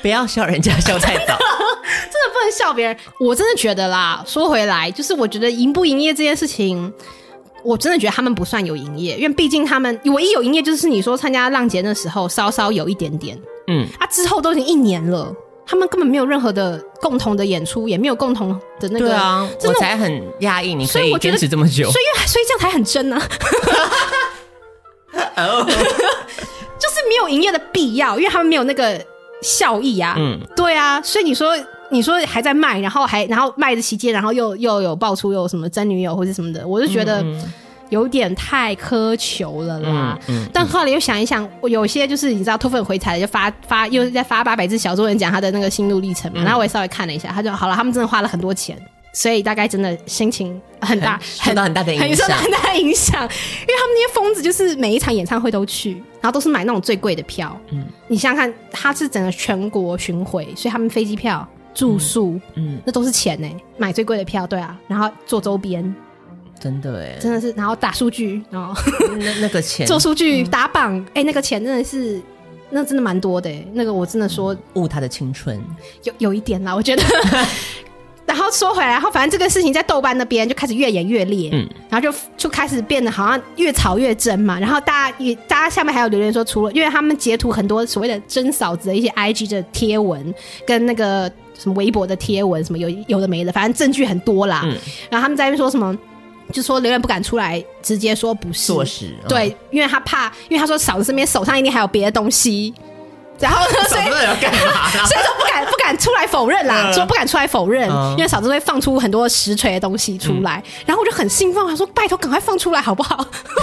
[0.00, 1.36] 不要笑人家笑太早，
[2.06, 2.96] 真的不能笑别人。
[3.18, 6.92] 我真的觉得啦，说回来，就是我觉得营不营业这件事情，
[7.64, 13.36] 我真的觉得他们不算有营业，因为毕竟他们唯一有营业就是你说参加浪姐那时候稍稍有一点点，
[13.66, 15.34] 嗯，啊之后都已经一年了。
[15.66, 19.06] 他们根本没有任何的共同的演出，也没有共同的那个。
[19.06, 21.90] 对啊，我才很讶异，你可以坚持这么久。
[21.90, 23.22] 所以，所以这样才很真呢、啊。
[25.36, 29.00] 哦， 就是没有营业的必要，因为他们没有那个
[29.42, 30.14] 效益啊。
[30.18, 31.56] 嗯，对啊，所以你说，
[31.90, 37.22] 你说还在卖，然后还然后卖的期间，然后又又有爆出有什么真女友或者什么的，我就觉得。
[37.22, 37.52] 嗯
[37.92, 48.74] 有点太苛求了啦，嗯嗯、但后来又想一想，我有些就是你知道脱粉回踩的就发发又在发八百字小作文讲他的那个心路历程嘛，嗯、然后我也稍微看了一下，他就好了，他们真的花了很多钱，
[49.12, 62.80] 所以大概真的心情很大，很受到很大的影响，受到很大的影响，因为他们那些疯子就是每一场演唱会都去，然后都是买那种最贵的票，嗯，你想想看，他是整个全国巡回，所以他们飞机票、住宿，嗯，嗯。
[62.86, 65.94] 那都是钱呢，买最贵的票，对啊，然后做周边。
[66.62, 68.72] 真的哎，真的是，然后打数据，然后
[69.18, 72.20] 那那个钱做数据打榜，哎、嗯，那个钱真的是，
[72.70, 75.60] 那真的蛮多的，那个我真的说误他的青春，
[76.04, 77.02] 有有一点啦，我觉得。
[78.24, 84.58] 然后说回来，然后反正这个事情在豆瓣那边就开始越演越烈，嗯，然后就就开始变得好像越吵越真嘛。
[84.58, 90.32] 然后大家也，大家下面还有留言说，除了因为他们截图很多所谓的真嫂子的一些 IG 的贴文，
[90.64, 94.62] 跟那个什么微博的贴文，什么有有的没的，反正证据很多啦。
[94.64, 94.70] 嗯，
[95.10, 95.94] 然后他们在那边说什么？
[96.52, 98.72] 就说刘远不敢出来直接说不是，
[99.28, 102.72] 对，嗯、因为他怕，因为他说嫂子身边手上一定还有别的东西，
[103.38, 104.02] 然后呢， 所以？
[104.08, 113.16] 所以说不敢不敢出来否认啦，嗯、说不敢出来否认，嗯、因为嫂子会放出很多实锤的东西出来，嗯、然后我就很兴奋，我说拜托赶快放出来好不好？
[113.18, 113.62] 我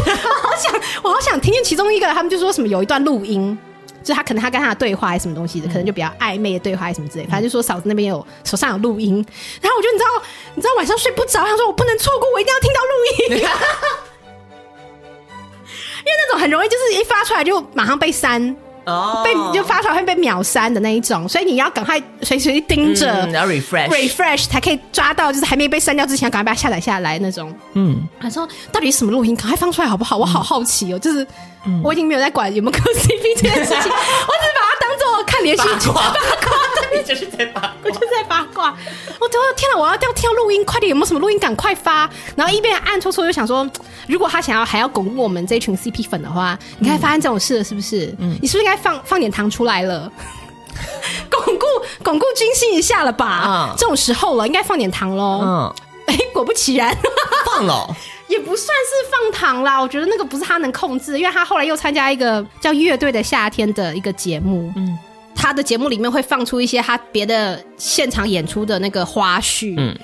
[0.50, 3.58] 好想我好想听见其中一个，他们就说什么有一段录音。
[4.10, 9.24] 就他可能他跟他的对话还是什么东西的，可能就比较暧昧的对话还是什么之类，反正就说嫂子那边有手上有录音，
[9.62, 10.10] 然后我就你知道
[10.56, 13.38] 你知道晚上睡不着，他说我不能错过，我一定要听到录音，
[16.00, 18.42] 因为那种很容易就是一发出来就马上被删，
[18.90, 27.54] 哦，被就发出来会被秒删的那一种，所以你要赶快随时盯着，然后 refresh refresh 才可以抓到，就是还没被删掉之前，赶快把它下载下来那种。
[27.74, 30.18] 嗯，他说到底什么录音，赶快放出来好不好？
[30.18, 31.26] 我好好奇哦，就是
[31.84, 36.14] 我已经没有在管有没有磕 CP 这件事情， 我只是把它当做看连续剧八卦。
[36.92, 38.49] 你就是在八卦，我就在八卦。
[39.20, 41.40] 我都天哪，我要要听录音，快点，有没有什么录音？
[41.40, 42.10] 赶快发。
[42.36, 43.68] 然后一边暗搓搓就想说，
[44.08, 48.14] 如果他想要还要巩固我们这群 CP 粉的话，你看发生这种事了是不是？
[48.20, 50.12] 嗯，你是不是应该放放点糖出来了，
[51.30, 51.66] 巩固
[52.04, 53.74] 巩固军心一下了吧？
[53.78, 55.42] 这种时候了，应该放点糖喽。
[55.44, 55.74] 嗯，
[56.08, 56.96] 哎，果不其然，
[57.46, 57.96] 放了，
[58.28, 59.82] 也不算是放糖啦。
[59.82, 64.72] 我觉得那个不是他能控制，因为他后来又参加一个叫《乐队的夏天》的一个节目。
[64.76, 64.98] 嗯。
[65.42, 69.98] 他的节目里面会放出一些他别的现场演出的那个花絮，嗯，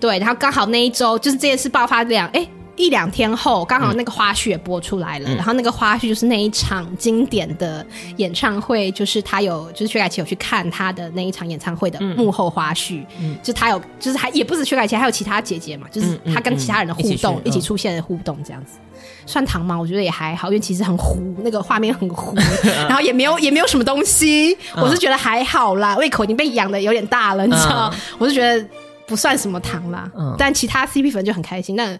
[0.00, 7.84] 对，然后刚好那一周就是这件事爆发两哎一两天后，刚好那个花絮也播出来了，嗯、然后那个花絮就是那一场经典的
[8.16, 18.78] 演唱会，就是他有就是薛凯琪有去看他的那一场演唱会的幕后花絮，嗯，就他有就是还也不止薛凯琪，还有其他姐姐嘛，就是他跟其他人的互动，一起出现的互动这样子。
[19.28, 19.78] 算糖吗？
[19.78, 22.34] 我觉得也还好，因为其实很糊，那个画面很糊，
[22.88, 27.92] 然后也没有也没有什么东西，我是觉得还好啦，胃口已经被养的有点大了，你知道？
[28.16, 28.66] 我是觉得
[29.06, 31.76] 不算什么糖啦，但其他 CP 粉就很开心。
[31.76, 31.94] 但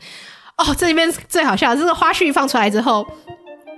[0.56, 3.06] 哦，这里面最好笑，这个花絮放出来之后，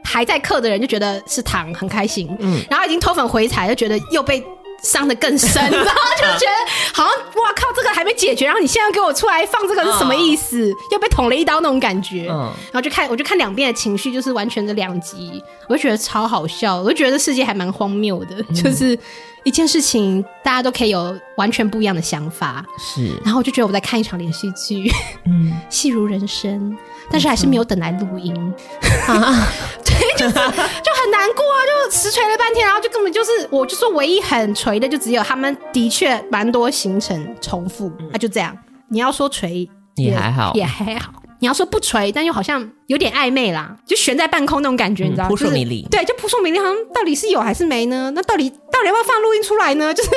[0.04, 4.40] 还在嗑的人就觉得是糖，很开心，嗯，然后已经脱粉回踩，就觉得又被。
[4.82, 7.12] 伤的更深， 然后就觉得好像
[7.42, 10.72] 哇靠，这个还没解决，然后你现在给我出来放这个是什么意思？
[10.92, 12.24] 又被捅了一刀那种感觉。
[12.26, 18.98] 然后就看，我就看两边的情绪就是完全的两极，我就觉得超好笑，我就觉得这世界还蛮荒谬的，就是
[19.44, 22.64] 一件事情大家都可以有完全不一样的想法。
[22.78, 24.90] 是，然后我就觉得我在看一场连续剧，
[25.26, 26.76] 嗯，戏如人生。
[27.12, 28.32] 但是还是没有等来录音，
[29.08, 29.48] 啊、
[29.79, 29.79] 对，
[30.16, 38.56] 就是就很难过啊，就实锤了半天，然后就根本就是，我就说唯一很锤的就只有他们的确蛮多行程重复，那、就这样。
[38.88, 41.12] 你要说锤也还好，也还好。
[41.42, 45.28] 你要说不锤，但又好像有点暧昧啦，就悬在半空那种感觉，嗯、你知道吗？
[45.30, 45.86] 扑朔迷离。
[45.90, 48.12] 对，就扑朔迷离，好像到底是有还是没呢？
[48.14, 49.94] 那到底到底要不要放录音出来呢？
[49.94, 50.10] 就是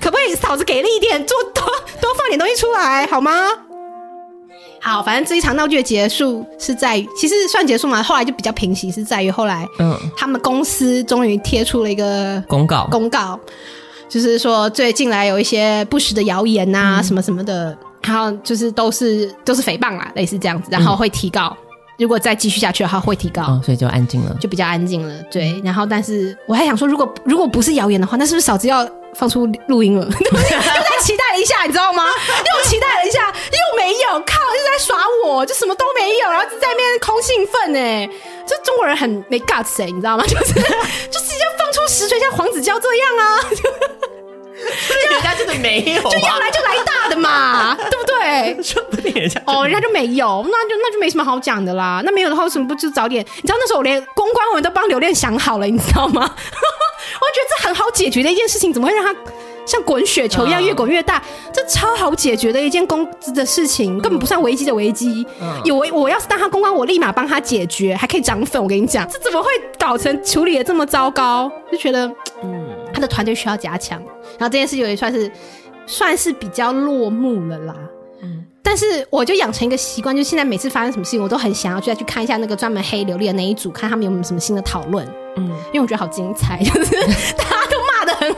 [0.00, 1.64] 可不可以嫂子给力一点，做多
[2.00, 3.48] 多放点东西出来好吗？
[4.88, 13.38] 好，反正这一场闹剧的结束是在于，其实算结束嘛，后来就比较平息，是在于后来，嗯，他们公司终于贴出了一个公告，公告，
[14.08, 21.54] 就是说最近来有一些不实的谣言啊，什么什么的，然后就是都是都是诽谤啦，类似这样子，然后会提告，
[21.98, 28.88] 如果再继续下去的话会提告，哦，所以就安静了，就比较安静了，对，然后但是我还想说，如果如果不是谣言的话，那是不是嫂子要？
[29.14, 30.06] 放出录音了，
[30.98, 32.08] 又期待了一下，你知道吗？
[32.10, 38.08] 又期待了一下，又没有，靠，又在耍我，就什么都没有，然后就在那边空兴奋哎，
[38.44, 40.24] 就中国人很没 guts 哎，你知道吗？
[40.26, 40.60] 就是就
[41.20, 43.40] 是要放出实锤，像黄子佼这样啊，
[45.10, 48.62] 人家真的没有，就要来就来大的嘛， 对不对？
[48.62, 52.02] 说不定人家哦，人家就没有，那就那就没什么好讲的啦。
[52.04, 53.24] 那没有的话，为什么不就早点？
[53.36, 56.22] 你知道那时候我连公关文都帮刘恋想好了，你知道吗？
[57.20, 59.14] 我觉得这很好解决的一件事情，怎么会让它
[59.68, 61.22] 像滚雪球一样越滚越大？
[61.52, 65.26] 这超好解决的一件工资的事情，根本不算危机的危机。
[65.62, 68.60] 有我我要是当他公关，我立马帮他解决，还可以涨粉。
[68.60, 71.52] 我跟你讲，这怎么会搞成处理的这么糟糕？
[71.70, 72.06] 就觉得，
[72.42, 74.00] 嗯，他的团队需要加强。
[74.38, 75.30] 然后这件事情也算是
[75.86, 77.74] 算是比较落幕了啦。
[78.22, 85.06] 嗯，但是我就养成一个习惯，就现在每次发生什么事情，我都很想要去再去看一下那个专门黑刘丽的那一组，看他们有没有什么新的讨论。
[85.36, 86.96] 嗯，因为我觉得好精彩，就是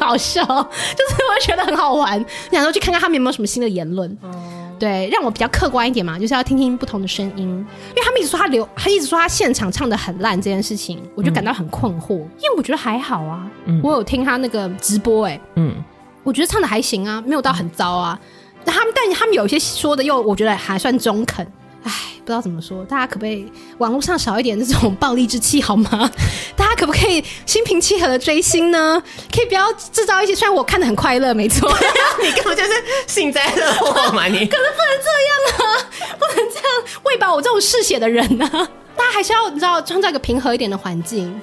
[0.06, 4.16] 好笑， 就是我觉得很好玩，想说去看看他们有没有什么新的言论。
[4.22, 7.46] 嗯，对，让我比较客观一点嘛，就是要听听不同的声音。
[7.48, 12.14] 因为他们一直说他流，他一直说他现场唱的很烂这件事情，我就感到很困惑。
[12.16, 15.74] 嗯，因为我觉得还好啊，嗯，我有听他那个直播，欸，哎，嗯，
[16.22, 18.18] 我觉得唱的还行啊，没有到很糟啊。
[18.64, 21.46] 那他们，但他们有一些说的又我觉得还算中肯。
[21.82, 26.10] 唉，不知道怎么说，大家可不可以网络上少一点这种暴力之气好吗？
[26.56, 29.02] 大家可不可以心平气和的追星呢？
[29.34, 31.70] 可以不要制造一些，虽然我看的很快乐，没错，
[32.22, 32.70] 你根本就是
[33.06, 38.68] 幸灾乐祸嘛，你可是不能这样啊， 不能这样喂饱我这种嗜血的人呢、啊。
[38.96, 41.40] 大家还是要你知道，创造一个平和一点的环境，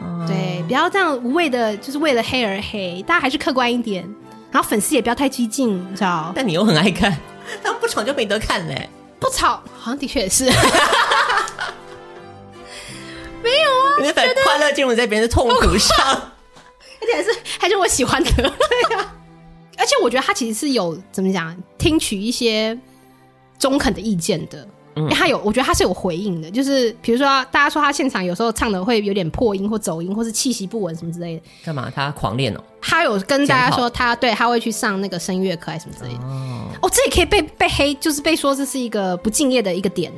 [0.00, 3.02] 嗯、对，不要这样无谓的，就是为了黑而黑。
[3.04, 4.08] 大家还是客观一点，
[4.52, 6.32] 然后粉丝也不要太激进，你知道？
[6.36, 7.18] 但你又很爱看，
[7.64, 8.88] 他们不吵就没得看嘞。
[9.20, 10.44] 不吵，好像的确也是，
[13.42, 15.96] 没有啊，你把快乐建立在别人的痛苦上，
[17.00, 19.14] 而且还是还是我喜欢的， 对啊，
[19.76, 22.78] 而且我觉得他其实是有怎么讲，听取一些
[23.58, 24.66] 中肯的意见的，
[25.00, 31.42] 嗯，他有，我觉得他是有回应的，就是比如说大家说他现场有时候唱的会有点破音或走音，或是气息不稳什么之类的。
[31.64, 31.90] 干嘛？
[31.94, 32.60] 他狂练哦。
[32.82, 36.24] 他有跟大家说他对他会去上那个声乐课还是什么之类的。
[36.24, 40.12] 哦，哦，这也可以被被黑，就是被说这是一个不敬业的一个点。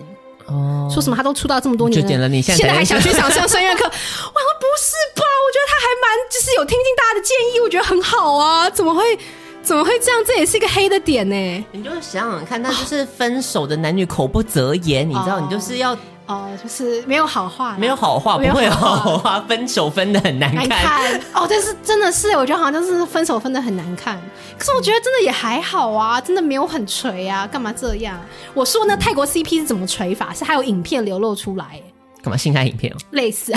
[0.46, 3.84] 哦，说什么他都出道这么多年了，就点了你现在，现在还想去上上声乐课？
[3.84, 5.22] 我说不是吧？
[5.22, 9.18] 我觉得他还蛮就是有听进大家的建议，我觉得很好啊，怎么会？
[9.62, 10.20] 怎么会这样？
[10.26, 11.66] 这也是一个黑的点呢。
[11.72, 15.96] 你就想想看，那就是分手的男女口不择言，你知道，你就是要
[16.26, 21.20] 哦，就是没有好话，没有好话，不会有好话， 分手分的很难看。
[21.32, 24.20] 哦，但是真的是，我觉得好像就是分手分的很难看。
[24.58, 28.18] 可是我觉得真的也还好啊，真的没有很锤啊，干嘛这样？
[28.54, 30.32] 我说那泰国 CP 是怎么锤法？
[30.34, 31.80] 是还有影片流露出来？
[32.22, 32.96] 干嘛性爱影片哦？
[33.10, 33.52] 类似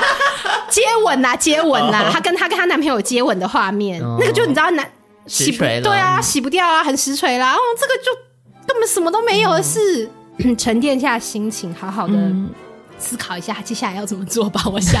[0.68, 4.86] 接吻呐，接吻呐，她跟她跟她男朋友接吻的画面，那个就你知道男。
[5.26, 7.54] 洗不对啊，洗不掉啊，很实锤啦。
[7.54, 8.12] 哦，这个就
[8.66, 10.08] 根本什么都没有的事。
[10.38, 12.14] 嗯、 沉淀下心情，好好的
[12.98, 14.62] 思考一下接下来要怎么做吧。
[14.66, 15.00] 我想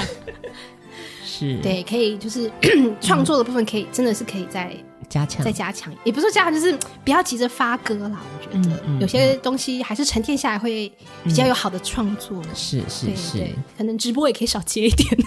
[1.26, 2.50] 是对，可以就是
[3.00, 4.72] 创作的部分，可以真的是可以再
[5.08, 5.92] 加强，再加强。
[6.04, 8.20] 也不是加强，就是不要急着发歌啦。
[8.40, 10.90] 我觉得、嗯、有些东西还是沉淀下来会
[11.24, 12.40] 比较有好的创作。
[12.54, 15.10] 是是是，可能直播也可以少接一点。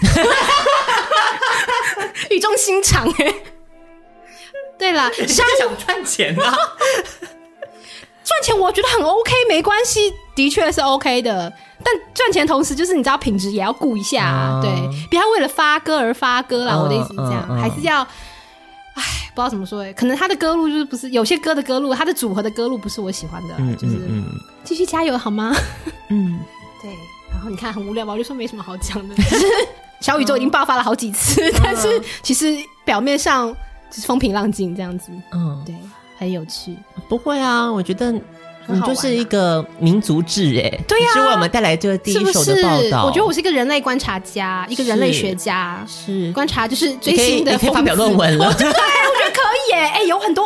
[2.30, 3.34] 语重心长哎、欸。
[4.78, 5.44] 对了， 想
[5.76, 6.54] 赚钱啊！
[8.28, 11.50] 赚钱我觉得很 OK，没关系，的确是 OK 的。
[11.82, 16.74] 但赚钱同时，就是你知道品质也要顾一下，啊，uh, 对，不要为了发歌而发歌啦。
[16.74, 18.02] Uh, 我的意思是这样，uh, uh, 还是要，
[18.94, 19.02] 哎，
[19.34, 23.96] 不知道怎么说哎，可能他的歌路就是不是有些歌的歌路，他的组合的歌路不是我喜欢的，嗯、就是
[24.62, 25.54] 继续加油好吗？
[26.10, 26.38] 嗯，
[26.82, 26.90] 对。
[27.32, 29.14] 然后你看很无聊吧，我就说没什么好讲的。
[30.00, 32.54] 小宇宙已经爆发了好几次，uh, 但是其实
[32.84, 33.56] 表面上。
[33.90, 35.74] 就是风平浪静这样子，嗯，对，
[36.18, 36.76] 很有趣。
[37.08, 43.04] 不会啊，我觉得你就是一个民族志哎，对呀，是为我们带来这个第一手的报道。
[43.06, 48.52] 我觉得我是一个人类观察家，一个人类学家，是观察就是最新的，可以发表论文了。
[48.54, 49.78] 对， 我觉得可以耶。
[49.94, 50.44] 哎，有很多，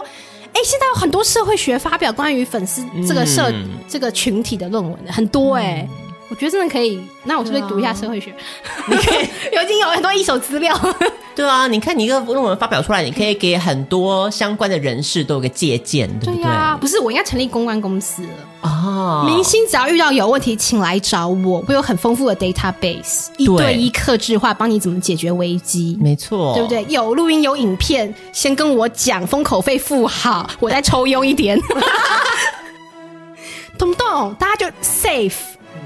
[0.53, 3.53] 哎，现在有很多社会学发表关于粉丝这个社
[3.89, 5.89] 这个群体的论文，很多哎。
[6.33, 8.35] 我觉得真的可以，那我是不是读一下社会学？
[8.89, 9.25] 你可以，
[9.63, 10.75] 已经有很多一手资料。
[11.37, 16.45] 对啊，你看你一个论文发表出来，你可以给很多相关的人士都有个借鉴，对不对？
[16.51, 18.29] 啊，不是，我应该成立公关公司了
[18.63, 19.25] 哦。
[19.27, 25.99] 明星只要遇到有问题，请来找我，我有很丰富的 database，一对一克制化，帮你怎么解决危机。
[26.01, 26.83] 没错，对不对？
[26.89, 31.61] 有录音有影片，先跟我讲，封口费付好，我再抽佣一点，
[33.77, 34.35] 懂不懂？
[34.39, 35.35] 大家就 safe。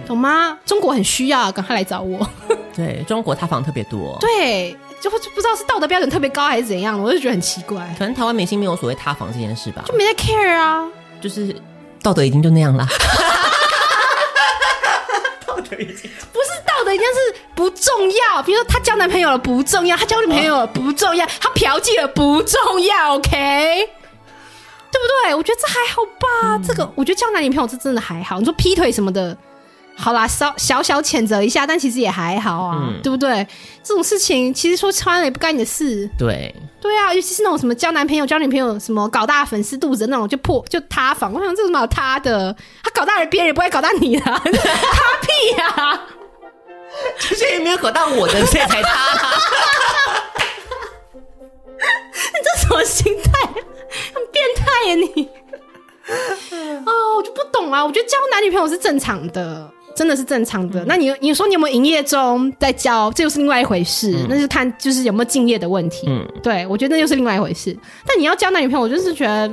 [0.07, 0.59] 懂吗？
[0.65, 2.29] 中国很需要，赶快来找我。
[2.75, 4.17] 对，中国塌房特别多。
[4.21, 7.95] 对，就不知道是道德标准特别高还是怎样，我就觉得很奇怪。
[7.99, 10.87] 可能台湾明星没有所谓塌房这件事吧，就没在 care 啊。
[11.21, 11.55] 就是
[12.03, 12.87] 道德已经就那样了。
[15.47, 18.43] 道德已经不是道德，已经是不重要。
[18.43, 23.89] 比如说他交男朋友了不重要，他交女朋友了不重要，他嫖妓了不重要，OK？
[24.93, 25.35] 对不对？
[25.35, 26.57] 我觉得这还好吧。
[26.57, 28.39] 嗯、这个我觉得交男女朋友这真的还好。
[28.39, 29.37] 你说劈腿什么的。
[29.99, 33.47] 好啦，小小小谴责一下，但其实也还好啊，嗯、对不对？
[33.83, 36.09] 这种事情其实说穿了也不干你的事。
[36.19, 41.33] 对，对啊，尤其是那种什么交男朋友、交女朋友，什么搞大粉丝肚子那种，就破就塌房。
[41.33, 42.55] 我想这有什么好塌的？
[42.85, 46.07] 他搞大了别人，也不会搞大你的，塌屁呀、啊！
[47.19, 48.91] 就是也没有搞到我的，所以才塌。
[51.79, 53.31] 你这什么心态？
[54.15, 55.29] 很变态呀你！
[56.85, 57.85] 哦，我就不懂啊！
[57.85, 60.85] 我觉得交男女朋友是正常的，真的是正常的。
[60.85, 64.13] 嗯、那你你说你有没有营业中在教，这又是另外一回事。
[64.13, 66.07] 嗯、那是看就是有没有敬业的问题。
[66.09, 67.77] 嗯，对，我觉得那又是另外一回事。
[68.07, 69.51] 但你要交男女朋友，我就是觉得，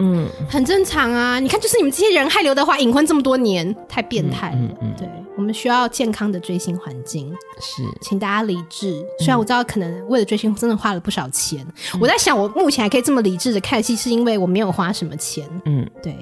[0.00, 1.38] 嗯，很正常啊。
[1.38, 4.56] 你看，就是你们这些人害刘德华隐婚这么多年，太变态了。
[4.56, 5.08] 嗯，嗯，嗯对。
[5.36, 8.90] 我们需要健康的追星环境，是，请大家理智。
[9.20, 11.64] 虽然我知道可能为了追星真的花了不少钱，
[11.94, 15.48] 嗯、我在想我目前还可以这么理智的看戏，是因为我没有花什么钱。
[15.64, 16.12] 嗯，对。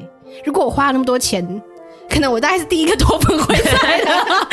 [0.44, 1.62] 如果我花了那么多钱，
[2.08, 4.26] 可能我大概是第一个脱粉回来的。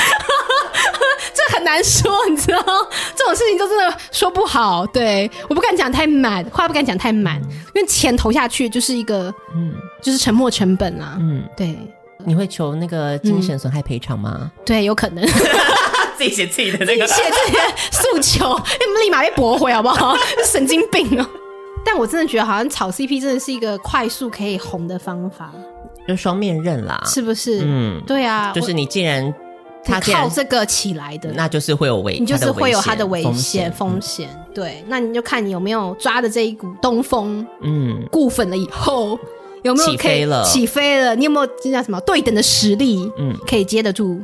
[1.34, 2.64] 这很难说，你知道，
[3.16, 4.86] 这种事情就真的说不好。
[4.88, 7.41] 对，我不敢讲太满，话不敢讲太满，
[7.74, 11.18] 因为钱投下去就是一个，嗯，就是沉没成本啊。
[11.20, 11.78] 嗯，对。
[12.26, 14.38] 你会求那个精神损害赔偿吗？
[14.43, 14.51] 嗯？
[14.66, 15.26] 对，有可能
[16.18, 17.60] 自己写自己的那个，写这些
[17.91, 18.47] 诉求，
[18.80, 20.16] 你们立马被驳回好不好？
[20.45, 21.28] 神经病哦！
[21.86, 25.51] 但我真的觉得，好像炒 CP 真的是一个快速可以红的方法，
[26.08, 27.62] 就双面刃啦，是不是？
[27.64, 29.34] 嗯，对啊，就是你既然
[29.84, 34.30] 他靠这个起来的，那就是会有危，你就是会有他的危险风险。
[34.54, 39.20] 对，那你就看你有没有抓的这一股东风，嗯，固粉了以后。
[39.64, 40.44] 有没有可以起飞了？
[40.44, 43.10] 起飞了，你有没有这叫什么对等的实力？
[43.18, 44.22] 嗯，可以接得住，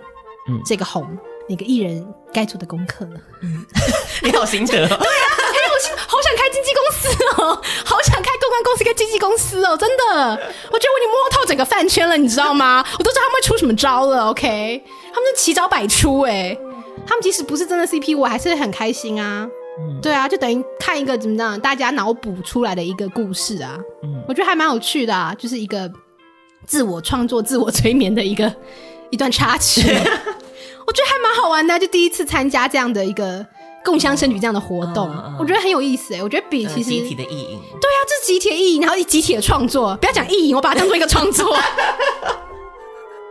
[0.50, 1.08] 嗯，这个红，
[1.48, 3.16] 每个艺人该做的功课呢。
[3.42, 3.66] 嗯，
[4.22, 7.29] 你好心得， 对啊，很有心，好想开经纪公司哦，
[7.86, 10.30] 好想开公关公司跟经纪公司哦，真的，
[10.72, 12.84] 我觉得我已经摸透整个饭圈了，你知道吗？
[12.98, 14.84] 我都知道他们会出什么招了，OK，
[15.14, 16.58] 他们就奇招百出，哎，
[17.06, 19.48] 他们即使不是真的 CP，我还是很开心啊。
[19.82, 23.78] 嗯、对啊，就等于看一个怎么样，大家脑补出来的一个故事啊。
[24.04, 25.90] 嗯，我觉得还蛮有趣的啊，就是一个
[26.66, 28.54] 自我创作、自我催眠的一个
[29.10, 29.82] 一段插曲。
[30.86, 33.46] 我觉得还蛮好玩的，就第一次参加这样的一个
[33.84, 36.22] 共襄盛举这样的活动，嗯嗯、我觉得很有意思哎。
[36.22, 41.58] 我觉得比其实集体的意淫，对啊，这是集体的意淫，然后一集体的创作，不要讲意淫，我把它当做一个创作。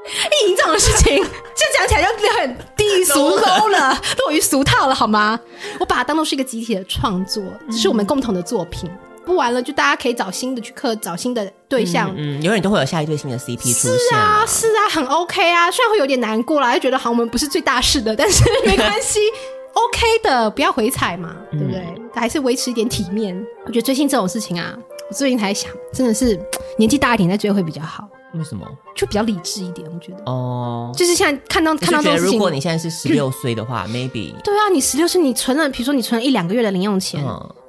[0.09, 2.09] 意淫这种事情，这讲起来就
[2.41, 5.39] 很低俗 low 了， 落于俗套了，好吗？
[5.79, 8.91] 我把它当做是一个集体的创作，这是我们共同的作品。
[9.27, 12.11] 不完了，就大家可以找新的去刻，找新的对象。
[12.17, 13.99] 嗯，永远都会有下一对新的 CP 出现。
[13.99, 15.71] 是啊，是啊，很 OK 啊。
[15.71, 19.21] 虽然会有点难过啦，就觉得好，我们不是最大事的，但是没关系
[19.75, 21.83] ，OK 的，不要回踩嘛，对不对？
[22.15, 23.37] 还是维持一点体面。
[23.67, 24.77] 我觉得追星这种事情啊，
[25.09, 26.39] 我最近才想，真的是
[26.79, 28.09] 年纪大一点再追会比较好。
[28.35, 28.67] 为什么？
[28.95, 30.19] 就比较理智一点，我觉得。
[30.27, 30.93] 哦。
[30.95, 34.35] 就是像看到看到这种事情，如果你现在是 十六岁的话，maybe。
[34.45, 37.25] 对啊，你十六岁，你存了，比如说你存了一两个月的零用钱，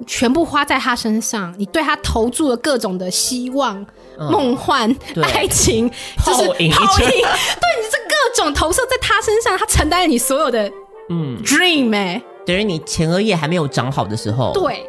[0.06, 3.84] 全部花在他身上，你对他投注了各种的希望、
[4.18, 5.88] 梦幻、爱情，
[6.26, 10.70] 就是泡影， 对，你这各种投射在他身上，他承担了你所有的
[11.10, 14.86] 嗯 dream 哎，等于你前额叶还没有长好的时候，对，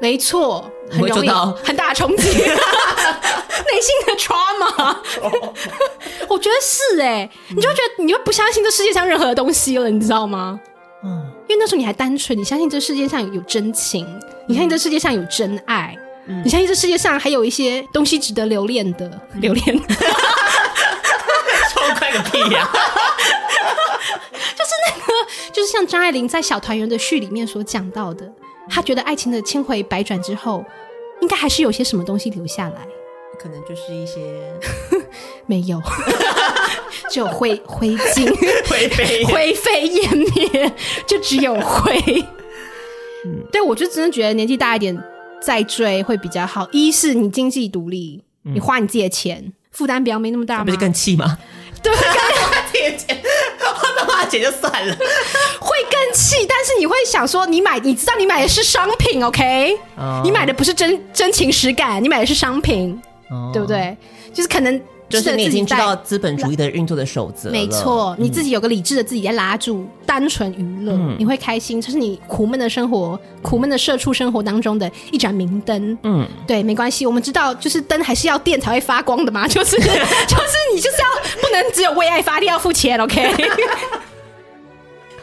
[0.00, 1.28] 没错，很容易
[1.62, 2.30] 很大的冲击。
[3.66, 4.96] 内心的 trauma，
[6.28, 10.58] 我觉得是哎、欸，你就会觉得你就不相信这世界上任何的东西了，你知道吗？
[11.04, 14.06] 嗯，因为那时候你还单纯，你相信这世界上有真情，
[14.46, 15.96] 你相信这世界上有真爱，
[16.26, 19.76] 嗯、你相信这世界上还有一些东西值得留恋的，留恋。
[21.70, 22.70] 超快个屁呀！
[25.56, 28.30] 就是像张爱玲在《小团圆》的序里面所讲到的，
[28.68, 30.62] 她觉得爱情的千回百转之后，
[31.22, 32.86] 应该还是有些什么东西留下来。
[33.40, 34.20] 可能就是一些
[35.46, 35.80] 没有，
[37.10, 38.26] 只有灰灰烬、
[38.68, 40.72] 灰飞灰飞烟灭，
[41.06, 41.98] 就只有灰。
[43.24, 45.02] 嗯，对，我就真的觉得年纪大一点
[45.40, 46.68] 再追会比较好。
[46.70, 50.64] 一是你经济独立，嗯、你花你自己的钱，负担比较没那么大吗？
[50.66, 51.38] 不是更气吗？
[51.82, 53.22] 对， 花自己的钱，
[53.60, 54.96] 花他妈钱就算了，
[55.66, 56.46] 会更气。
[56.48, 62.98] 但是你会想说，你买，你知道你买的是商品，OK？、哦、你买的不是真真情实感，你买的是商品。
[63.28, 63.96] 哦、对不对？
[64.32, 75.98] 就是可能就是你已经知道资本主义的运作的守则，没错，嗯、你自己有个理智的自己在拉住，单纯娱乐，嗯、你会开心，这、就是你苦闷的生活、苦闷的社畜生活当中的一盏明灯。
[76.04, 79.92] 嗯，对，没关系，我们知道，就是灯还是要电才会发光的嘛，就是 就是
[80.72, 83.34] 你就是要不能只有为爱发电，要付钱，OK？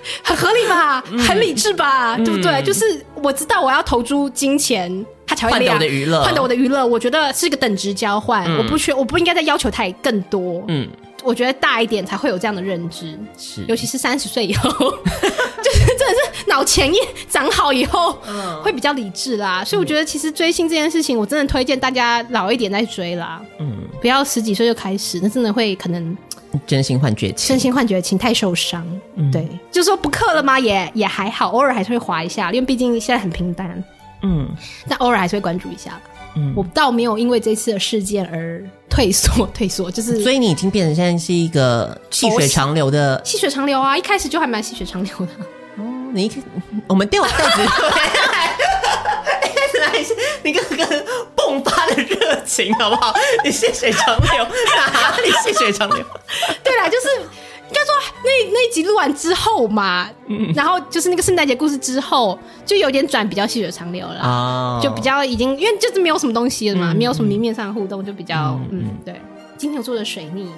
[0.23, 1.03] 很合理吧？
[1.11, 2.15] 嗯、很理智吧？
[2.17, 2.61] 嗯、对不对？
[2.63, 5.05] 就是我知道我要投注金钱。
[5.25, 8.45] 他才会换得我的娱乐，换得我的娱乐，我觉得是一个等值交换。
[8.45, 10.61] 嗯、我不缺，我不应该再要求他更多。
[10.67, 10.85] 嗯，
[11.23, 16.99] 我觉得大一点才会有这样的认知，是，尤其是三十岁以后， 就是真的是脑前叶
[17.29, 19.63] 长好以后，嗯，会比较理智啦。
[19.63, 23.41] 所以我觉得，其实追星这件事情，我真的推荐大家老一点再追啦。
[23.59, 26.15] 嗯，不要十几岁就开始，那真的会可能
[26.65, 28.85] 真心换绝情，真心换绝情太受伤。
[29.15, 30.59] 嗯，对，就是说不氪了吗？
[30.59, 33.83] 也也还好，偶尔还是会滑一下，因为毕竟现在很平淡。
[34.21, 34.49] 嗯，
[34.87, 35.99] 但偶尔还是会关注一下。
[36.35, 40.21] 嗯，我倒没有因为这次的事件而退缩，退缩就是。
[40.23, 43.97] 所以你已经变成现在是一个细水长流的细水长流啊！
[43.97, 45.31] 一开始就还蛮细水长流的。
[45.77, 45.83] 哦，
[46.13, 46.41] 你一开
[46.87, 47.61] 我们调调子，
[50.43, 53.13] 你个跟迸发的热情，好不好？
[53.43, 56.05] 你细水长流哪里细水长流？
[56.63, 57.07] 对啦，就是。
[57.65, 62.37] 应该说那那一集录完之后嘛，嗯、然后就是那个圣诞节故事之后，
[62.67, 69.19] 就有点转比较细水长流了，哦、就比较已经因为就是没有什么东西了嘛，嗯、没有什么明面上的互动，就比较嗯，嗯对。
[69.57, 70.51] 金牛座的水逆，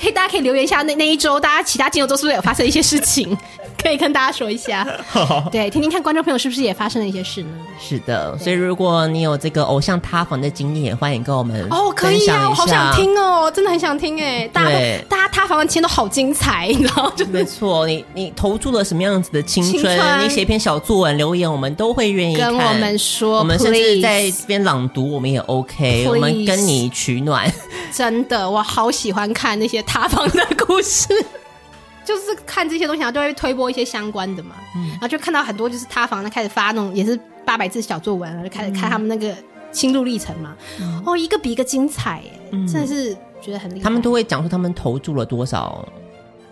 [0.00, 3.36] 可以大家可以留言一下那那一周大家其他金牛座是不是有发生一些事情，
[3.82, 4.86] 可以跟大家说一下，
[5.50, 7.50] 对，听听看观众朋友是不是也发生了一些事呢？
[7.80, 15.04] 是的，所以如果你有这个偶像塌房的经历，也欢迎跟我们哦，可以啊，我好想听哦，真的很想听哎，大家对。
[15.08, 17.12] 大家塌房的经验都好精彩，你知道？
[17.30, 19.72] 没错，你你投注了什么样子的青春？
[19.72, 20.24] 青春。
[20.24, 27.52] 你写一篇小作文留言，我们都会愿意跟我们说，我们甚至在这边朗读，我们也 OK，Please 我们跟你取暖。
[27.92, 31.08] 真的，我好喜欢看那些塌房的故事。
[32.04, 39.36] 就是看这些东西，然后就会推播一些相关的嘛，嗯、然后就看到很多就是塌房，的开始发那种也是八百字小作文，就开始看他们那个
[39.72, 43.84] 心路历程嘛，嗯、哦，一个比一个精彩，哎、嗯，真的是觉得很厉害。
[43.84, 45.86] 他们都会讲说他们投注了多少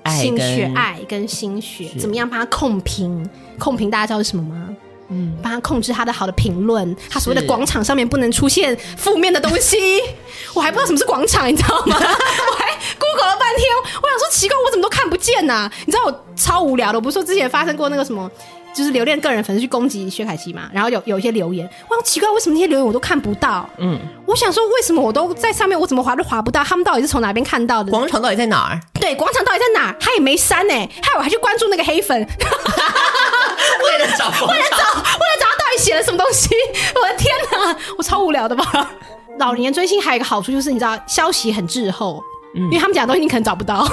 [0.03, 3.26] 爱心血、爱跟心血，怎么样帮他控评？
[3.59, 4.76] 控评大家知道是什么吗？
[5.09, 9.76] 嗯，帮他控制他的好的评论，他所谓的广场上面不能出现负面的东西。
[10.54, 11.96] 我还不知道什么是广场，你知道吗？
[11.96, 12.66] 我还
[12.98, 13.66] Google 了半天，
[14.02, 15.72] 我想说奇怪，我怎么都看不见呐、啊？
[15.86, 18.30] 你知道我超无聊的，我不是说之前发生过那个什么，
[18.77, 23.66] 就是留恋个人粉丝去攻击薛凯琪嘛，然后有有一些留言，我想奇怪，为什么那些留言我都看不到？
[23.79, 26.62] 嗯，我想说为什么我都在上面，我怎么划都划不到？
[26.62, 27.91] 他们到底是从哪边看到的？
[27.91, 28.79] 广场到底在哪儿？
[29.01, 29.97] 对，广场到底在哪儿？
[29.99, 32.20] 他也没删呢、欸，害我还去关注那个黑粉。
[32.20, 36.51] 为了找， 为了找，为了找他到底写了什么东西？
[37.01, 38.91] 我的天哪，我超无聊的吧？
[39.39, 42.22] 老年追星还有一个好处就是，你知道消息很滞后，
[42.55, 43.87] 嗯、因为他们讲的东西你可能找不到。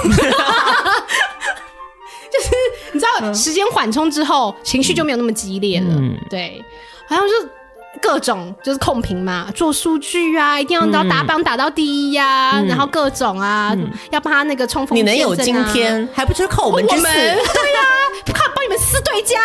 [2.94, 5.86] 就是你知道时间缓冲之后，情绪就没有那么激烈了。
[5.90, 6.64] 嗯、对，
[7.08, 7.34] 好像是
[8.00, 14.98] 各种就是控评嘛，做数据啊，一定要到打榜打到第一呀、啊，嗯、然后各种啊，嗯、要帮他那个冲锋、啊。
[14.98, 16.86] 你能有今天，还不就是靠我们？
[16.86, 17.92] 我们对呀、啊，
[18.32, 19.38] 靠帮你们撕对家。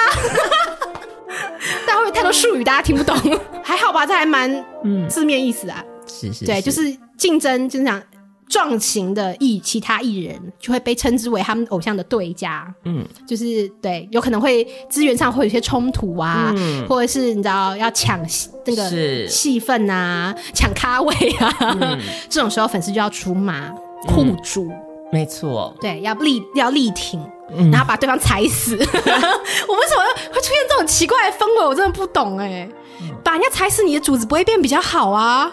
[1.85, 3.15] 但会不会太多术语大家听不懂？
[3.63, 4.51] 还好吧，这还蛮
[4.83, 5.83] 嗯字面意思啊。
[6.07, 8.01] 是是，对，就是竞争，就是讲
[8.49, 12.73] 撞型的艺其他艺人就会被称之为他们偶像的对家。
[12.83, 18.19] 嗯，就是对，有可能会资源上会有一些冲突啊，嗯、或者是你知道要抢
[18.65, 23.71] 那个戏份啊，抢咖位啊，嗯、 这种时候粉丝就要出马
[24.07, 24.65] 护主。
[24.65, 27.19] 嗯没错，对，要力要力挺，
[27.51, 28.75] 嗯、然后把对方踩死。
[28.77, 31.65] 我为什么会出现这种奇怪的氛围？
[31.65, 32.69] 我真的不懂哎。
[33.01, 35.51] 嗯、把人家踩死，你的主子不会变比较好啊？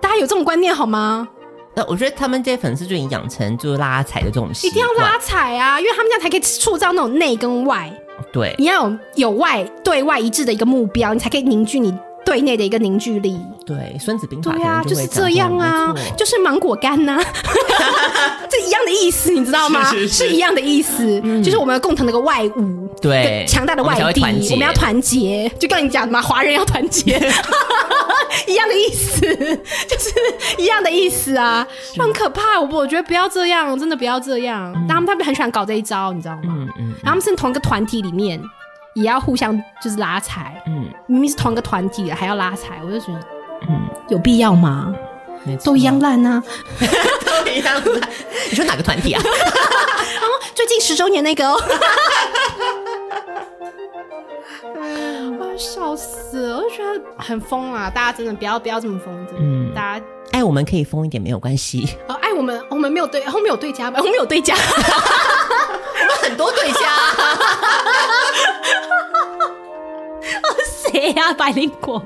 [0.00, 1.28] 大家有这种观念好吗？
[1.74, 7.92] 那我觉得他们这些粉丝就已经养成就是拉踩的这种习惯，一定要拉踩啊，因为他们这样才可以塑造那种内跟外。
[8.32, 11.96] 对，你要有有外对外一致的一个目标，你才可以凝聚你。
[12.28, 17.18] 对内的一个凝聚力，对《孙子兵法》对啊，就是这样啊，就是芒果干呐，
[18.50, 19.90] 这一样的意思，你知道吗？
[20.06, 24.20] 是一样的意思，就是我们共同的一个外物，对，强大的外敌，
[24.50, 27.16] 我们要团结，就跟你讲的嘛，华人要团结，
[28.46, 29.20] 一样的意思，
[29.88, 30.12] 就是
[30.58, 31.66] 一样的意思啊，
[31.98, 36.54] 很可怕，我我觉得不要这样，真的不要这样，他们他们很喜欢搞这一招，你知道吗？
[36.58, 38.38] 嗯嗯，然后他们是同一个团体里面。
[39.02, 43.20] 也要互相就是拉踩，嗯，明明是同一个团体的，还要拉踩，我就觉得，
[43.68, 44.94] 嗯，有必要吗？
[45.64, 46.42] 都一样烂啊，
[47.24, 48.10] 都一样烂。
[48.50, 49.22] 你说哪个团体啊？
[50.54, 51.58] 最近十周年那个哦，
[55.56, 57.88] 笑死了，我就觉得很疯啊！
[57.88, 61.88] 大家真的不要不要这么疯，真的，嗯，大家爱我们可以疯一点没有关系。
[62.08, 63.98] 哦，爱我们，我们没有对，后面有对家吧？
[64.00, 64.54] 我们有对家，
[71.38, 72.04] 百灵果？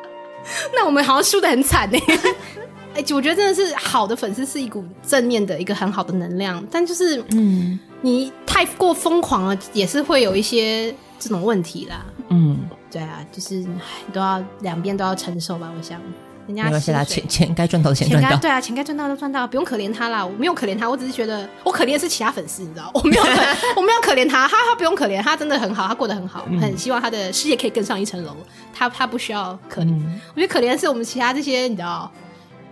[0.74, 1.98] 那我们好像输的很惨呢。
[2.94, 12.04] 哎，我觉得真的是好的粉丝是一股正面的一个很好的能量，但就是嗯，你太过疯狂了，也是会有一些这种问题啦。
[12.28, 13.64] 嗯，对啊，就是
[14.12, 16.00] 都要两边都要承受吧，我想。
[16.46, 20.24] 人家是他钱钱该赚到的钱赚到，对啊，钱该赚到的都赚到，不用可怜他啦。
[20.26, 23.30] 我没有可怜他，我只是觉得我可怜的是其他粉丝，你知道，我没有可
[23.76, 28.36] 我没有可怜他，他他不用可怜，他真的很好，他过得很好，嗯、很希望他的事业可以更上一层楼。
[28.74, 32.10] 他他不需要可怜，嗯、我觉得可怜的是我们其他这些，你知道，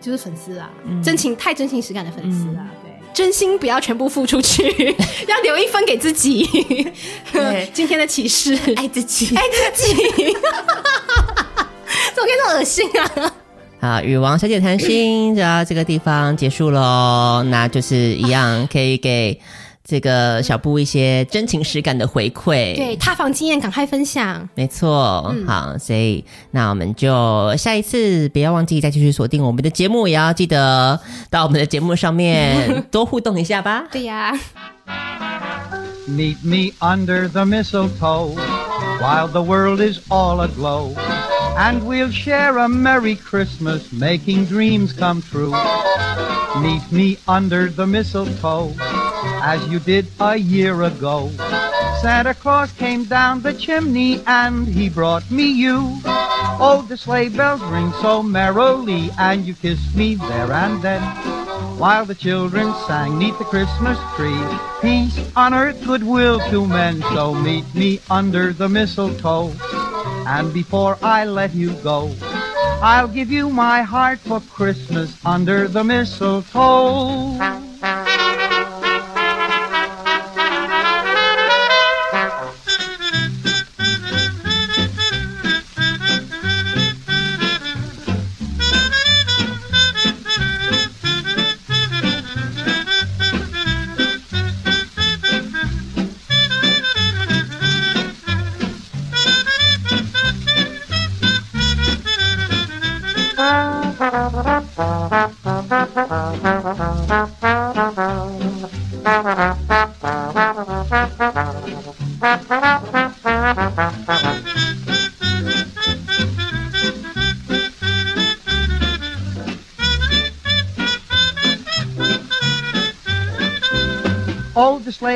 [0.00, 4.96] 就是粉丝啊，嗯、真情太真情实感的粉丝啊，嗯、对，真心不要全部付出去，
[5.28, 6.44] 要留一分给自己。
[7.72, 9.42] 今天的启示，爱自己，爱
[9.72, 9.94] 自己，
[12.12, 13.34] 怎么可以这么恶心啊？
[13.80, 17.42] 好，与王小姐谈心就到这个地方结束喽。
[17.44, 19.40] 那就是一样， 可以给
[19.82, 22.76] 这个小布一些真情实感的回馈。
[22.76, 24.46] 对，塌房经验赶快分享。
[24.54, 31.00] 没错，嗯、好，所以那我们就下一次不要忘记再继续锁定我们的节目，也要记得
[31.30, 33.84] 到我们的节目上面多互动一下吧。
[33.90, 34.38] 对呀。
[36.06, 38.34] Meet me under the mistletoe
[39.00, 40.92] while the world is all aglow.
[41.56, 45.54] And we'll share a Merry Christmas, making dreams come true.
[46.60, 48.74] Meet me under the mistletoe,
[49.42, 51.30] as you did a year ago.
[52.00, 56.00] Santa Claus came down the chimney and he brought me you.
[56.62, 61.02] Oh, the sleigh bells ring so merrily, and you kissed me there and then.
[61.78, 64.44] While the children sang neath the Christmas tree,
[64.82, 67.00] peace on earth, goodwill to men.
[67.12, 69.52] So meet me under the mistletoe.
[70.30, 72.14] And before I let you go,
[72.80, 77.69] I'll give you my heart for Christmas under the mistletoe.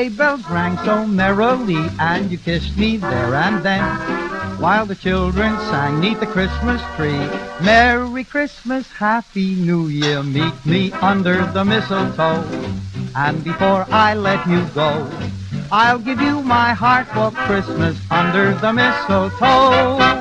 [0.05, 3.83] Sleigh bells rang so merrily, and you kissed me there and then.
[4.61, 7.27] While the children sang neath the Christmas tree,
[7.63, 12.45] Merry Christmas, Happy New Year, meet me under the mistletoe.
[13.17, 15.09] And before I let you go,
[15.73, 20.14] I'll give you my heart for Christmas under the mistletoe.